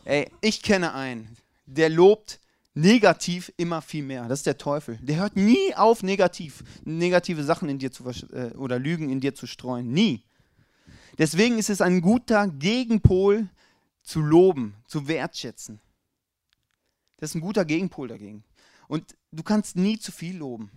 Ey, 0.04 0.30
ich 0.40 0.62
kenne 0.62 0.94
einen, 0.94 1.36
der 1.66 1.88
lobt 1.88 2.40
negativ 2.74 3.52
immer 3.56 3.82
viel 3.82 4.02
mehr. 4.02 4.28
Das 4.28 4.40
ist 4.40 4.46
der 4.46 4.58
Teufel. 4.58 4.98
Der 5.02 5.16
hört 5.16 5.36
nie 5.36 5.74
auf, 5.74 6.02
negativ, 6.02 6.62
negative 6.84 7.44
Sachen 7.44 7.68
in 7.68 7.78
dir 7.78 7.92
zu 7.92 8.04
äh, 8.08 8.52
oder 8.56 8.78
Lügen 8.78 9.10
in 9.10 9.20
dir 9.20 9.34
zu 9.34 9.46
streuen. 9.46 9.92
Nie. 9.92 10.22
Deswegen 11.18 11.58
ist 11.58 11.70
es 11.70 11.80
ein 11.80 12.00
guter 12.00 12.48
Gegenpol 12.48 13.48
zu 14.02 14.20
loben, 14.20 14.74
zu 14.86 15.06
wertschätzen. 15.08 15.80
Das 17.18 17.30
ist 17.30 17.34
ein 17.34 17.40
guter 17.40 17.64
Gegenpol 17.64 18.08
dagegen. 18.08 18.42
Und 18.88 19.16
du 19.30 19.42
kannst 19.42 19.76
nie 19.76 19.98
zu 19.98 20.10
viel 20.10 20.36
loben. 20.36 20.70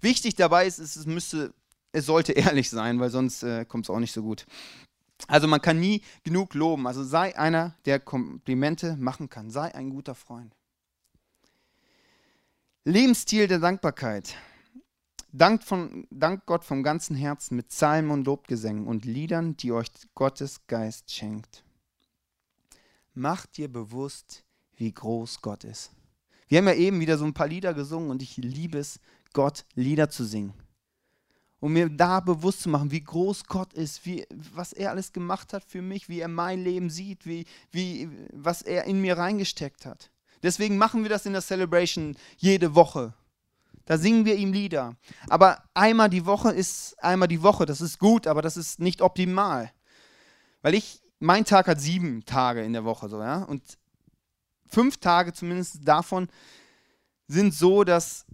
Wichtig 0.00 0.34
dabei 0.34 0.66
ist, 0.66 0.78
es 0.78 1.06
müsste, 1.06 1.54
es 1.92 2.06
sollte 2.06 2.32
ehrlich 2.32 2.70
sein, 2.70 2.98
weil 2.98 3.10
sonst 3.10 3.42
äh, 3.42 3.64
kommt 3.66 3.86
es 3.86 3.90
auch 3.90 4.00
nicht 4.00 4.12
so 4.12 4.22
gut. 4.22 4.46
Also 5.28 5.46
man 5.46 5.60
kann 5.60 5.78
nie 5.78 6.02
genug 6.24 6.54
loben. 6.54 6.86
Also 6.86 7.04
sei 7.04 7.38
einer, 7.38 7.76
der 7.84 8.00
Komplimente 8.00 8.96
machen 8.96 9.28
kann. 9.28 9.50
Sei 9.50 9.72
ein 9.74 9.90
guter 9.90 10.14
Freund. 10.14 10.56
Lebensstil 12.84 13.46
der 13.46 13.60
Dankbarkeit. 13.60 14.34
Dankt, 15.30 15.62
von, 15.62 16.04
dankt 16.10 16.46
Gott 16.46 16.64
vom 16.64 16.82
ganzen 16.82 17.14
Herzen 17.14 17.54
mit 17.54 17.68
Psalmen 17.68 18.10
und 18.10 18.26
Lobgesängen 18.26 18.88
und 18.88 19.04
Liedern, 19.04 19.56
die 19.56 19.70
euch 19.70 19.86
Gottes 20.16 20.66
Geist 20.66 21.12
schenkt. 21.12 21.62
Macht 23.14 23.56
dir 23.56 23.72
bewusst, 23.72 24.44
wie 24.74 24.92
groß 24.92 25.42
Gott 25.42 25.62
ist. 25.62 25.92
Wir 26.48 26.58
haben 26.58 26.66
ja 26.66 26.74
eben 26.74 26.98
wieder 26.98 27.18
so 27.18 27.24
ein 27.24 27.34
paar 27.34 27.46
Lieder 27.46 27.72
gesungen 27.72 28.10
und 28.10 28.20
ich 28.20 28.36
liebe 28.36 28.78
es, 28.78 28.98
Gott 29.32 29.64
Lieder 29.76 30.10
zu 30.10 30.24
singen. 30.24 30.52
Um 31.60 31.74
mir 31.74 31.88
da 31.88 32.18
bewusst 32.18 32.62
zu 32.62 32.68
machen, 32.68 32.90
wie 32.90 33.04
groß 33.04 33.44
Gott 33.44 33.72
ist, 33.74 34.04
wie, 34.04 34.26
was 34.52 34.72
er 34.72 34.90
alles 34.90 35.12
gemacht 35.12 35.52
hat 35.52 35.62
für 35.62 35.82
mich, 35.82 36.08
wie 36.08 36.18
er 36.18 36.26
mein 36.26 36.64
Leben 36.64 36.90
sieht, 36.90 37.26
wie, 37.26 37.46
wie, 37.70 38.10
was 38.32 38.62
er 38.62 38.86
in 38.86 39.00
mir 39.00 39.16
reingesteckt 39.16 39.86
hat. 39.86 40.10
Deswegen 40.42 40.76
machen 40.76 41.02
wir 41.02 41.10
das 41.10 41.26
in 41.26 41.32
der 41.32 41.42
Celebration 41.42 42.16
jede 42.36 42.74
Woche. 42.74 43.14
Da 43.84 43.98
singen 43.98 44.24
wir 44.24 44.36
ihm 44.36 44.52
Lieder. 44.52 44.96
Aber 45.28 45.62
einmal 45.74 46.08
die 46.08 46.26
Woche 46.26 46.50
ist 46.50 46.94
einmal 47.02 47.28
die 47.28 47.42
Woche. 47.42 47.66
Das 47.66 47.80
ist 47.80 47.98
gut, 47.98 48.26
aber 48.26 48.42
das 48.42 48.56
ist 48.56 48.80
nicht 48.80 49.02
optimal. 49.02 49.72
Weil 50.62 50.74
ich, 50.74 51.00
mein 51.18 51.44
Tag 51.44 51.66
hat 51.66 51.80
sieben 51.80 52.24
Tage 52.24 52.62
in 52.62 52.72
der 52.72 52.84
Woche, 52.84 53.08
so, 53.08 53.20
ja. 53.20 53.42
Und 53.42 53.62
fünf 54.68 54.98
Tage 54.98 55.32
zumindest 55.32 55.86
davon 55.86 56.28
sind 57.26 57.54
so, 57.54 57.84
dass 57.84 58.24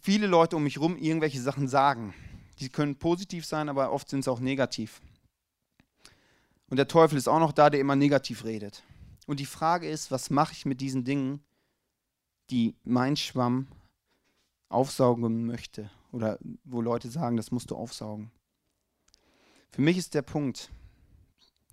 viele 0.00 0.26
Leute 0.26 0.56
um 0.56 0.64
mich 0.64 0.76
herum 0.76 0.96
irgendwelche 0.96 1.40
Sachen 1.40 1.68
sagen. 1.68 2.14
Die 2.60 2.68
können 2.68 2.96
positiv 2.96 3.46
sein, 3.46 3.68
aber 3.68 3.92
oft 3.92 4.08
sind 4.08 4.20
es 4.20 4.28
auch 4.28 4.40
negativ. 4.40 5.00
Und 6.68 6.76
der 6.76 6.88
Teufel 6.88 7.18
ist 7.18 7.28
auch 7.28 7.38
noch 7.38 7.52
da, 7.52 7.70
der 7.70 7.80
immer 7.80 7.96
negativ 7.96 8.44
redet. 8.44 8.82
Und 9.26 9.40
die 9.40 9.46
Frage 9.46 9.88
ist, 9.88 10.10
was 10.10 10.30
mache 10.30 10.52
ich 10.52 10.66
mit 10.66 10.80
diesen 10.80 11.04
Dingen, 11.04 11.44
die 12.50 12.74
mein 12.84 13.16
Schwamm 13.16 13.68
aufsaugen 14.68 15.46
möchte 15.46 15.90
oder 16.10 16.38
wo 16.64 16.80
Leute 16.80 17.10
sagen, 17.10 17.36
das 17.36 17.50
musst 17.50 17.70
du 17.70 17.76
aufsaugen. 17.76 18.30
Für 19.70 19.82
mich 19.82 19.96
ist 19.96 20.14
der 20.14 20.22
Punkt, 20.22 20.70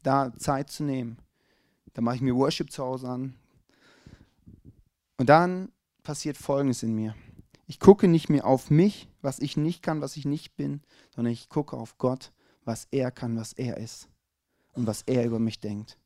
da 0.03 0.33
Zeit 0.37 0.69
zu 0.69 0.83
nehmen. 0.83 1.17
Da 1.93 2.01
mache 2.01 2.15
ich 2.15 2.21
mir 2.21 2.35
Worship 2.35 2.71
zu 2.71 2.83
Hause 2.83 3.09
an. 3.09 3.35
Und 5.17 5.27
dann 5.27 5.71
passiert 6.03 6.37
Folgendes 6.37 6.83
in 6.83 6.95
mir. 6.95 7.15
Ich 7.67 7.79
gucke 7.79 8.07
nicht 8.07 8.29
mehr 8.29 8.45
auf 8.45 8.69
mich, 8.69 9.09
was 9.21 9.39
ich 9.39 9.57
nicht 9.57 9.83
kann, 9.83 10.01
was 10.01 10.15
ich 10.15 10.25
nicht 10.25 10.55
bin, 10.55 10.81
sondern 11.13 11.33
ich 11.33 11.49
gucke 11.49 11.75
auf 11.75 11.97
Gott, 11.97 12.31
was 12.63 12.87
er 12.91 13.11
kann, 13.11 13.35
was 13.35 13.53
er 13.53 13.77
ist 13.77 14.07
und 14.73 14.87
was 14.87 15.01
er 15.03 15.25
über 15.25 15.39
mich 15.39 15.59
denkt. 15.59 15.97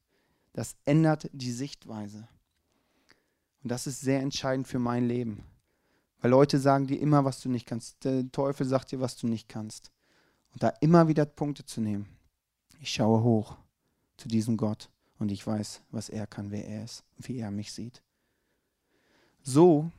Das 0.54 0.76
ändert 0.86 1.30
die 1.34 1.52
Sichtweise. 1.52 2.28
Und 3.64 3.72
das 3.72 3.88
ist 3.88 4.02
sehr 4.02 4.22
entscheidend 4.22 4.68
für 4.68 4.80
mein 4.80 5.08
Leben. 5.08 5.44
Weil 6.22 6.32
Leute 6.32 6.60
sagen 6.60 6.88
dir 6.88 7.00
immer, 7.00 7.26
was 7.26 7.42
du 7.42 7.50
nicht 7.50 7.66
kannst. 7.66 8.04
Der 8.06 8.32
Teufel 8.32 8.66
sagt 8.66 8.92
dir, 8.92 9.00
was 9.00 9.18
du 9.18 9.28
nicht 9.28 9.50
kannst. 9.50 9.92
Und 10.54 10.64
da 10.64 10.70
immer 10.82 11.08
wieder 11.08 11.26
Punkte 11.26 11.66
zu 11.66 11.82
nehmen. 11.82 12.08
Ich 12.80 12.92
schaue 12.92 13.24
hoch 13.24 13.58
zu 14.18 14.28
diesem 14.28 14.58
Gott 14.58 14.90
und 15.18 15.32
ich 15.32 15.46
weiß, 15.46 15.82
was 15.90 16.10
er 16.10 16.28
kann, 16.28 16.52
wer 16.52 16.68
er 16.68 16.84
ist 16.84 17.04
und 17.18 17.28
wie 17.28 17.40
er 17.40 17.50
mich 17.50 17.74
sieht. 17.74 18.04
So 19.42 19.92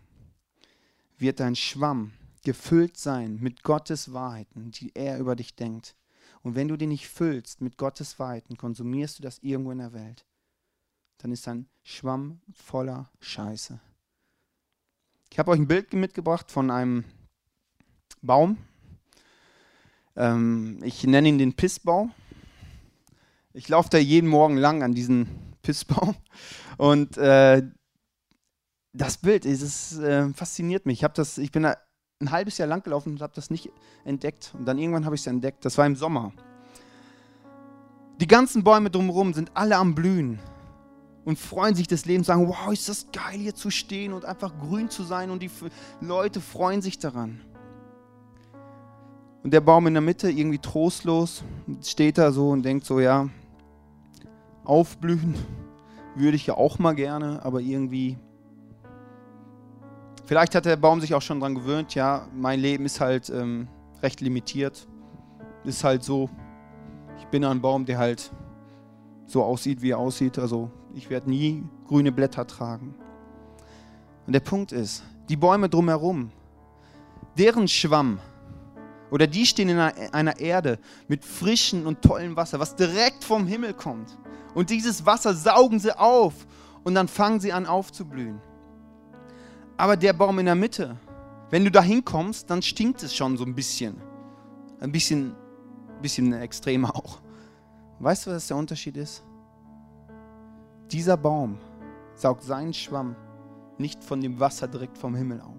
wird 1.19 1.41
dein 1.41 1.57
Schwamm 1.57 2.13
gefüllt 2.45 2.97
sein 2.97 3.39
mit 3.41 3.63
Gottes 3.63 4.13
Wahrheiten, 4.13 4.71
die 4.71 4.93
er 4.95 5.19
über 5.19 5.35
dich 5.35 5.57
denkt. 5.57 5.97
Und 6.43 6.55
wenn 6.55 6.69
du 6.69 6.77
den 6.77 6.91
nicht 6.91 7.09
füllst 7.09 7.61
mit 7.61 7.79
Gottes 7.79 8.19
Wahrheiten, 8.19 8.57
konsumierst 8.57 9.19
du 9.19 9.23
das 9.23 9.39
irgendwo 9.39 9.73
in 9.73 9.79
der 9.79 9.95
Welt. 9.95 10.25
Dann 11.19 11.33
ist 11.33 11.47
dein 11.47 11.67
Schwamm 11.83 12.41
voller 12.53 13.11
Scheiße. 13.21 13.81
Ich 15.31 15.39
habe 15.39 15.51
euch 15.51 15.59
ein 15.59 15.69
Bild 15.69 15.93
mitgebracht 15.93 16.51
von 16.51 16.71
einem 16.71 17.05
Baum. 18.23 18.57
Ähm, 20.17 20.81
ich 20.85 21.05
nenne 21.05 21.29
ihn 21.29 21.39
den 21.39 21.55
Pissbau. 21.55 22.11
Ich 23.53 23.69
laufe 23.69 23.91
da 23.91 23.99
jeden 23.99 24.29
Morgen 24.29 24.57
lang 24.57 24.83
an 24.83 24.95
diesen 24.95 25.29
Pissbaum 25.63 26.15
und 26.77 27.17
äh, 27.17 27.63
das 28.93 29.19
Bild, 29.19 29.45
es 29.45 29.99
äh, 29.99 30.29
fasziniert 30.31 30.87
mich. 30.87 31.03
Ich, 31.03 31.09
das, 31.09 31.39
ich 31.39 31.51
bin 31.51 31.65
da 31.65 31.77
ein 32.21 32.31
halbes 32.31 32.59
Jahr 32.59 32.69
lang 32.69 32.83
gelaufen 32.83 33.15
und 33.15 33.23
habe 33.23 33.33
das 33.35 33.51
nicht 33.51 33.71
entdeckt. 34.05 34.55
Und 34.57 34.67
dann 34.67 34.79
irgendwann 34.79 35.05
habe 35.05 35.15
ich 35.17 35.23
es 35.23 35.27
entdeckt. 35.27 35.65
Das 35.65 35.77
war 35.79 35.87
im 35.87 35.97
Sommer. 35.97 36.33
Die 38.21 38.29
ganzen 38.29 38.63
Bäume 38.63 38.91
drumherum 38.91 39.35
sind 39.35 39.51
alle 39.55 39.77
am 39.77 39.95
Blühen 39.95 40.39
und 41.25 41.39
freuen 41.39 41.75
sich 41.75 41.87
des 41.87 42.05
Lebens, 42.05 42.27
sagen, 42.27 42.49
wow, 42.49 42.73
ist 42.73 42.89
das 42.89 43.07
geil 43.13 43.39
hier 43.39 43.55
zu 43.55 43.71
stehen 43.71 44.13
und 44.13 44.25
einfach 44.25 44.53
grün 44.59 44.91
zu 44.91 45.03
sein 45.05 45.31
und 45.31 45.43
die 45.43 45.51
Leute 46.01 46.41
freuen 46.41 46.83
sich 46.83 46.99
daran. 46.99 47.41
Und 49.43 49.53
der 49.53 49.61
Baum 49.61 49.87
in 49.87 49.95
der 49.95 50.01
Mitte, 50.01 50.31
irgendwie 50.31 50.59
trostlos, 50.59 51.45
steht 51.83 52.19
da 52.19 52.33
so 52.33 52.51
und 52.51 52.63
denkt 52.63 52.85
so, 52.85 53.01
ja, 53.01 53.29
aufblühen 54.65 55.35
würde 56.15 56.37
ich 56.37 56.47
ja 56.47 56.57
auch 56.57 56.79
mal 56.79 56.95
gerne, 56.95 57.45
aber 57.45 57.61
irgendwie, 57.61 58.19
vielleicht 60.25 60.55
hat 60.55 60.65
der 60.65 60.77
Baum 60.77 61.01
sich 61.01 61.15
auch 61.15 61.23
schon 61.23 61.41
daran 61.41 61.55
gewöhnt, 61.55 61.95
ja, 61.95 62.27
mein 62.35 62.61
Leben 62.61 62.85
ist 62.87 63.01
halt 63.01 63.31
ähm, 63.31 63.69
recht 64.03 64.21
limitiert, 64.21 64.87
ist 65.65 65.85
halt 65.85 66.05
so, 66.05 66.31
ich 67.19 67.27
bin 67.27 67.45
ein 67.45 67.61
Baum, 67.61 67.85
der 67.85 67.99
halt 67.99 68.33
so 69.27 69.43
aussieht, 69.43 69.83
wie 69.83 69.91
er 69.91 69.99
aussieht, 69.99 70.39
also 70.39 70.71
ich 70.95 71.11
werde 71.11 71.31
nie 71.31 71.65
grüne 71.87 72.13
Blätter 72.13 72.47
tragen. 72.47 72.95
Und 74.27 74.33
der 74.33 74.41
Punkt 74.41 74.73
ist, 74.73 75.03
die 75.29 75.37
Bäume 75.37 75.69
drumherum, 75.69 76.31
deren 77.37 77.69
Schwamm 77.69 78.21
oder 79.11 79.27
die 79.27 79.47
stehen 79.47 79.69
in 79.69 79.79
einer 79.79 80.41
Erde 80.41 80.79
mit 81.09 81.25
frischem 81.25 81.87
und 81.87 82.03
tollem 82.03 82.37
Wasser, 82.37 82.59
was 82.59 82.75
direkt 82.75 83.23
vom 83.23 83.47
Himmel 83.47 83.75
kommt. 83.75 84.17
Und 84.55 84.71
dieses 84.71 85.05
Wasser 85.05 85.35
saugen 85.35 85.79
sie 85.79 85.97
auf 85.97 86.35
und 86.85 86.95
dann 86.95 87.09
fangen 87.09 87.41
sie 87.41 87.53
an 87.53 87.67
aufzublühen. 87.67 88.41
Aber 89.77 89.97
der 89.97 90.13
Baum 90.13 90.39
in 90.39 90.47
der 90.47 90.55
Mitte, 90.55 90.97
wenn 91.51 91.65
du 91.65 91.71
da 91.71 91.83
hinkommst, 91.83 92.49
dann 92.49 92.63
stinkt 92.63 93.03
es 93.03 93.15
schon 93.15 93.37
so 93.37 93.45
ein 93.45 93.55
bisschen. 93.55 94.01
Ein 94.81 94.93
bisschen, 94.93 95.35
bisschen 96.01 96.33
extremer 96.33 96.95
auch. 96.95 97.21
Weißt 97.99 98.27
du, 98.27 98.31
was 98.31 98.47
der 98.47 98.57
Unterschied 98.57 98.97
ist? 98.97 99.23
Dieser 100.91 101.17
Baum 101.17 101.59
saugt 102.15 102.43
seinen 102.43 102.75
Schwamm 102.75 103.17
nicht 103.79 104.05
von 104.05 104.21
dem 104.21 104.39
Wasser 104.39 104.69
direkt 104.69 104.99
vom 104.99 105.15
Himmel 105.15 105.41
auf, 105.41 105.57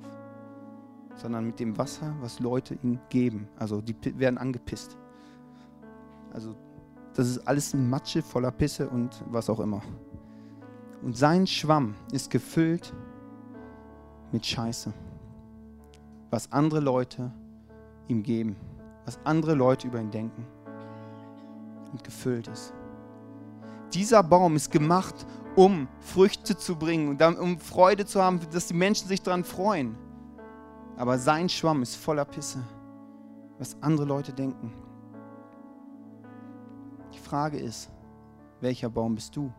sondern 1.16 1.46
mit 1.46 1.60
dem 1.60 1.78
Wasser, 1.78 2.16
was 2.22 2.40
Leute 2.40 2.78
ihm 2.84 3.00
geben. 3.10 3.48
Also 3.58 3.82
die 3.82 3.96
werden 4.20 4.38
angepisst. 4.38 4.98
Also 6.32 6.56
das 7.14 7.28
ist 7.28 7.48
alles 7.48 7.74
Matsche 7.74 8.22
voller 8.22 8.52
Pisse 8.52 8.88
und 8.88 9.24
was 9.30 9.50
auch 9.50 9.60
immer. 9.60 9.82
Und 11.02 11.18
sein 11.18 11.48
Schwamm 11.48 11.96
ist 12.12 12.30
gefüllt 12.30 12.94
mit 14.32 14.46
Scheiße, 14.46 14.94
was 16.30 16.52
andere 16.52 16.80
Leute 16.80 17.32
ihm 18.08 18.22
geben, 18.22 18.56
was 19.06 19.20
andere 19.24 19.56
Leute 19.56 19.88
über 19.88 20.00
ihn 20.00 20.12
denken 20.12 20.46
und 21.92 22.04
gefüllt 22.04 22.48
ist 22.48 22.74
dieser 23.93 24.24
Baum 24.24 24.56
ist 24.56 24.71
gemacht, 24.71 25.26
um 25.56 25.88
Früchte 26.00 26.58
zu 26.58 26.76
bringen, 26.76 27.17
um 27.39 27.60
Freude 27.60 28.06
zu 28.06 28.21
haben, 28.21 28.39
dass 28.52 28.67
die 28.67 28.74
Menschen 28.74 29.08
sich 29.08 29.21
daran 29.21 29.43
freuen. 29.43 29.98
Aber 30.98 31.17
sein 31.17 31.50
Schwamm 31.50 31.82
ist 31.82 31.95
voller 31.95 32.26
Pisse, 32.26 32.60
was 33.58 33.82
andere 33.82 34.06
Leute 34.06 34.34
denken. 34.34 34.74
Die 37.13 37.19
Frage 37.19 37.58
ist, 37.58 37.89
welcher 38.62 38.89
Baum 38.89 39.15
bist 39.15 39.36
du? 39.36 39.52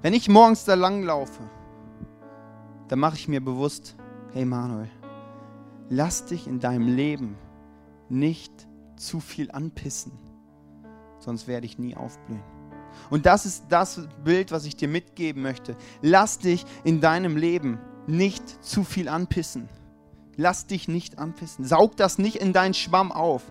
Wenn 0.00 0.14
ich 0.14 0.28
morgens 0.28 0.64
da 0.64 0.74
lang 0.74 1.02
laufe, 1.02 1.42
dann 2.88 2.98
mache 2.98 3.16
ich 3.16 3.28
mir 3.28 3.42
bewusst, 3.42 3.96
hey 4.32 4.44
Manuel, 4.44 4.90
lass 5.88 6.26
dich 6.26 6.46
in 6.46 6.60
deinem 6.60 6.88
Leben 6.88 7.36
nicht 8.08 8.52
zu 8.96 9.20
viel 9.20 9.50
anpissen 9.50 10.12
sonst 11.22 11.46
werde 11.46 11.66
ich 11.66 11.78
nie 11.78 11.96
aufblühen. 11.96 12.42
Und 13.10 13.26
das 13.26 13.46
ist 13.46 13.64
das 13.68 14.08
Bild, 14.24 14.52
was 14.52 14.64
ich 14.64 14.76
dir 14.76 14.88
mitgeben 14.88 15.42
möchte. 15.42 15.76
Lass 16.00 16.38
dich 16.38 16.64
in 16.84 17.00
deinem 17.00 17.36
Leben 17.36 17.78
nicht 18.06 18.64
zu 18.64 18.84
viel 18.84 19.08
anpissen. 19.08 19.68
Lass 20.36 20.66
dich 20.66 20.88
nicht 20.88 21.18
anpissen. 21.18 21.64
Saug 21.64 21.96
das 21.96 22.18
nicht 22.18 22.36
in 22.36 22.52
deinen 22.52 22.74
Schwamm 22.74 23.12
auf. 23.12 23.42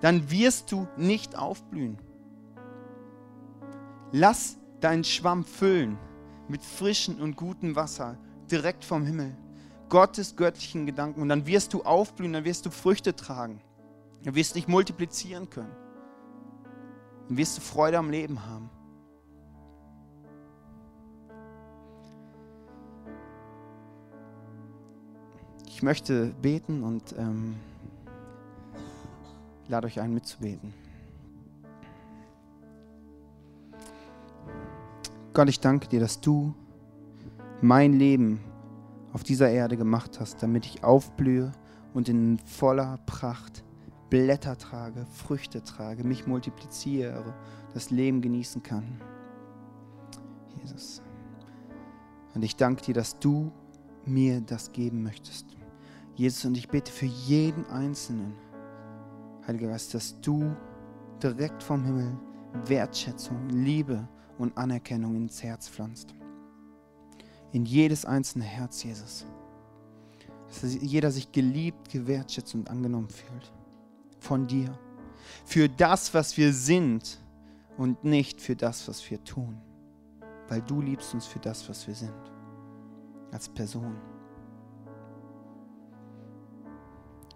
Dann 0.00 0.30
wirst 0.30 0.72
du 0.72 0.88
nicht 0.96 1.36
aufblühen. 1.38 1.98
Lass 4.10 4.58
deinen 4.80 5.04
Schwamm 5.04 5.44
füllen 5.44 5.96
mit 6.48 6.62
frischem 6.62 7.20
und 7.20 7.36
gutem 7.36 7.76
Wasser 7.76 8.18
direkt 8.50 8.84
vom 8.84 9.06
Himmel. 9.06 9.36
Gottes 9.88 10.36
göttlichen 10.36 10.86
Gedanken. 10.86 11.22
Und 11.22 11.28
dann 11.28 11.46
wirst 11.46 11.72
du 11.72 11.82
aufblühen, 11.82 12.32
dann 12.32 12.44
wirst 12.44 12.66
du 12.66 12.70
Früchte 12.70 13.14
tragen. 13.14 13.60
Dann 14.24 14.34
wirst 14.34 14.52
du 14.52 14.54
dich 14.58 14.68
multiplizieren 14.68 15.48
können. 15.48 15.70
Dann 17.32 17.38
wirst 17.38 17.56
du 17.56 17.62
Freude 17.62 17.96
am 17.96 18.10
Leben 18.10 18.44
haben. 18.44 18.68
Ich 25.66 25.82
möchte 25.82 26.34
beten 26.42 26.82
und 26.82 27.14
ähm, 27.16 27.54
lade 29.66 29.86
euch 29.86 29.98
ein, 29.98 30.12
mitzubeten. 30.12 30.74
Gott, 35.32 35.48
ich 35.48 35.58
danke 35.58 35.88
dir, 35.88 36.00
dass 36.00 36.20
du 36.20 36.54
mein 37.62 37.94
Leben 37.94 38.44
auf 39.14 39.22
dieser 39.22 39.48
Erde 39.48 39.78
gemacht 39.78 40.20
hast, 40.20 40.42
damit 40.42 40.66
ich 40.66 40.84
aufblühe 40.84 41.50
und 41.94 42.10
in 42.10 42.38
voller 42.40 42.98
Pracht 43.06 43.64
Blätter 44.12 44.58
trage, 44.58 45.06
Früchte 45.06 45.62
trage, 45.62 46.04
mich 46.04 46.26
multipliziere, 46.26 47.34
das 47.72 47.88
Leben 47.88 48.20
genießen 48.20 48.62
kann. 48.62 49.00
Jesus. 50.60 51.00
Und 52.34 52.42
ich 52.42 52.56
danke 52.56 52.82
dir, 52.82 52.92
dass 52.92 53.18
du 53.18 53.50
mir 54.04 54.42
das 54.42 54.70
geben 54.72 55.02
möchtest. 55.02 55.56
Jesus, 56.14 56.44
und 56.44 56.58
ich 56.58 56.68
bete 56.68 56.92
für 56.92 57.06
jeden 57.06 57.64
Einzelnen, 57.70 58.34
Heiliger 59.46 59.68
Geist, 59.68 59.94
dass 59.94 60.20
du 60.20 60.54
direkt 61.22 61.62
vom 61.62 61.82
Himmel 61.82 62.14
Wertschätzung, 62.66 63.48
Liebe 63.48 64.06
und 64.36 64.54
Anerkennung 64.58 65.16
ins 65.16 65.42
Herz 65.42 65.70
pflanzt. 65.70 66.14
In 67.52 67.64
jedes 67.64 68.04
einzelne 68.04 68.44
Herz, 68.44 68.82
Jesus. 68.82 69.24
Dass 70.48 70.74
jeder 70.74 71.10
sich 71.10 71.32
geliebt, 71.32 71.88
gewertschätzt 71.88 72.54
und 72.54 72.68
angenommen 72.68 73.08
fühlt. 73.08 73.50
Von 74.22 74.46
dir. 74.46 74.78
Für 75.44 75.68
das, 75.68 76.14
was 76.14 76.36
wir 76.36 76.52
sind 76.52 77.18
und 77.76 78.04
nicht 78.04 78.40
für 78.40 78.54
das, 78.54 78.86
was 78.86 79.10
wir 79.10 79.22
tun. 79.24 79.60
Weil 80.48 80.62
du 80.62 80.80
liebst 80.80 81.12
uns 81.12 81.26
für 81.26 81.40
das, 81.40 81.68
was 81.68 81.88
wir 81.88 81.94
sind. 81.96 82.14
Als 83.32 83.48
Person. 83.48 83.96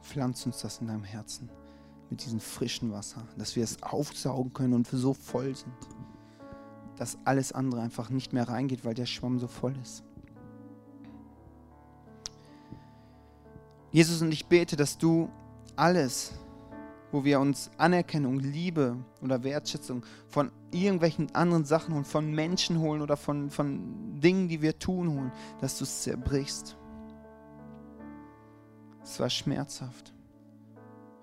Pflanz 0.01 0.46
uns 0.46 0.59
das 0.59 0.79
in 0.79 0.87
deinem 0.87 1.03
Herzen 1.03 1.51
mit 2.09 2.25
diesem 2.25 2.38
frischen 2.38 2.92
Wasser, 2.92 3.27
dass 3.37 3.57
wir 3.57 3.64
es 3.64 3.83
aufsaugen 3.83 4.53
können 4.53 4.75
und 4.75 4.92
wir 4.92 4.99
so 5.01 5.12
voll 5.12 5.57
sind, 5.57 5.75
dass 6.94 7.18
alles 7.25 7.51
andere 7.51 7.81
einfach 7.81 8.11
nicht 8.11 8.33
mehr 8.33 8.49
reingeht, 8.49 8.85
weil 8.85 8.94
der 8.94 9.07
Schwamm 9.07 9.40
so 9.40 9.49
voll 9.49 9.77
ist. 9.83 10.05
Jesus, 13.90 14.22
und 14.22 14.31
ich 14.31 14.46
bete, 14.46 14.77
dass 14.77 14.99
du 14.99 15.29
alles, 15.75 16.35
wo 17.16 17.24
wir 17.24 17.40
uns 17.40 17.70
Anerkennung, 17.79 18.40
Liebe 18.40 18.94
oder 19.22 19.42
Wertschätzung 19.42 20.05
von 20.29 20.52
irgendwelchen 20.70 21.35
anderen 21.35 21.64
Sachen 21.64 21.94
und 21.94 22.07
von 22.07 22.31
Menschen 22.31 22.79
holen 22.79 23.00
oder 23.00 23.16
von, 23.16 23.48
von 23.48 24.20
Dingen, 24.20 24.48
die 24.48 24.61
wir 24.61 24.79
tun 24.79 25.09
holen, 25.09 25.33
dass 25.62 25.79
du 25.79 25.85
es 25.85 26.02
zerbrichst. 26.02 26.76
Es 29.02 29.18
war 29.18 29.31
schmerzhaft. 29.31 30.12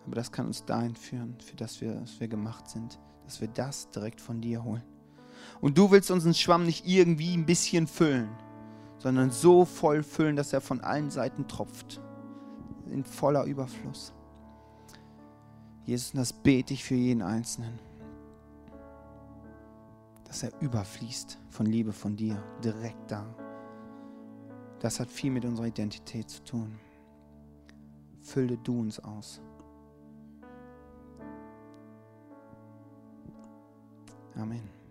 Aber 0.08 0.16
das 0.16 0.32
kann 0.32 0.48
uns 0.48 0.66
dahin 0.66 0.96
führen, 0.96 1.36
für 1.40 1.56
das 1.56 1.80
wir, 1.80 1.94
dass 1.94 2.20
wir 2.20 2.28
gemacht 2.28 2.68
sind, 2.68 3.00
dass 3.26 3.40
wir 3.40 3.48
das 3.50 3.92
direkt 3.92 4.20
von 4.20 4.42
dir 4.42 4.64
holen. 4.64 4.84
Und 5.62 5.78
du 5.78 5.92
willst 5.92 6.10
unseren 6.10 6.34
Schwamm 6.34 6.66
nicht 6.66 6.88
irgendwie 6.88 7.38
ein 7.38 7.46
bisschen 7.46 7.86
füllen, 7.86 8.30
sondern 8.98 9.30
so 9.30 9.64
voll 9.64 10.02
füllen, 10.02 10.38
dass 10.38 10.54
er 10.54 10.62
von 10.62 10.82
allen 10.82 11.12
Seiten 11.12 11.48
tropft. 11.48 12.02
In 12.90 13.04
voller 13.04 13.44
Überfluss. 13.44 14.12
Jesus, 15.86 16.14
und 16.14 16.20
das 16.20 16.32
bete 16.32 16.74
ich 16.74 16.84
für 16.84 16.96
jeden 16.96 17.22
Einzelnen. 17.22 17.80
Dass 20.26 20.44
er 20.44 20.52
überfließt 20.62 21.38
von 21.50 21.66
Liebe 21.66 21.94
von 21.94 22.16
dir, 22.16 22.42
direkt 22.64 23.12
da. 23.12 23.26
Das 24.80 25.00
hat 25.00 25.10
viel 25.10 25.32
mit 25.32 25.46
unserer 25.46 25.68
Identität 25.68 26.30
zu 26.30 26.44
tun. 26.44 26.80
Fülle 28.22 28.58
du 28.58 28.80
uns 28.80 29.00
aus. 29.00 29.42
Amen. 34.36 34.83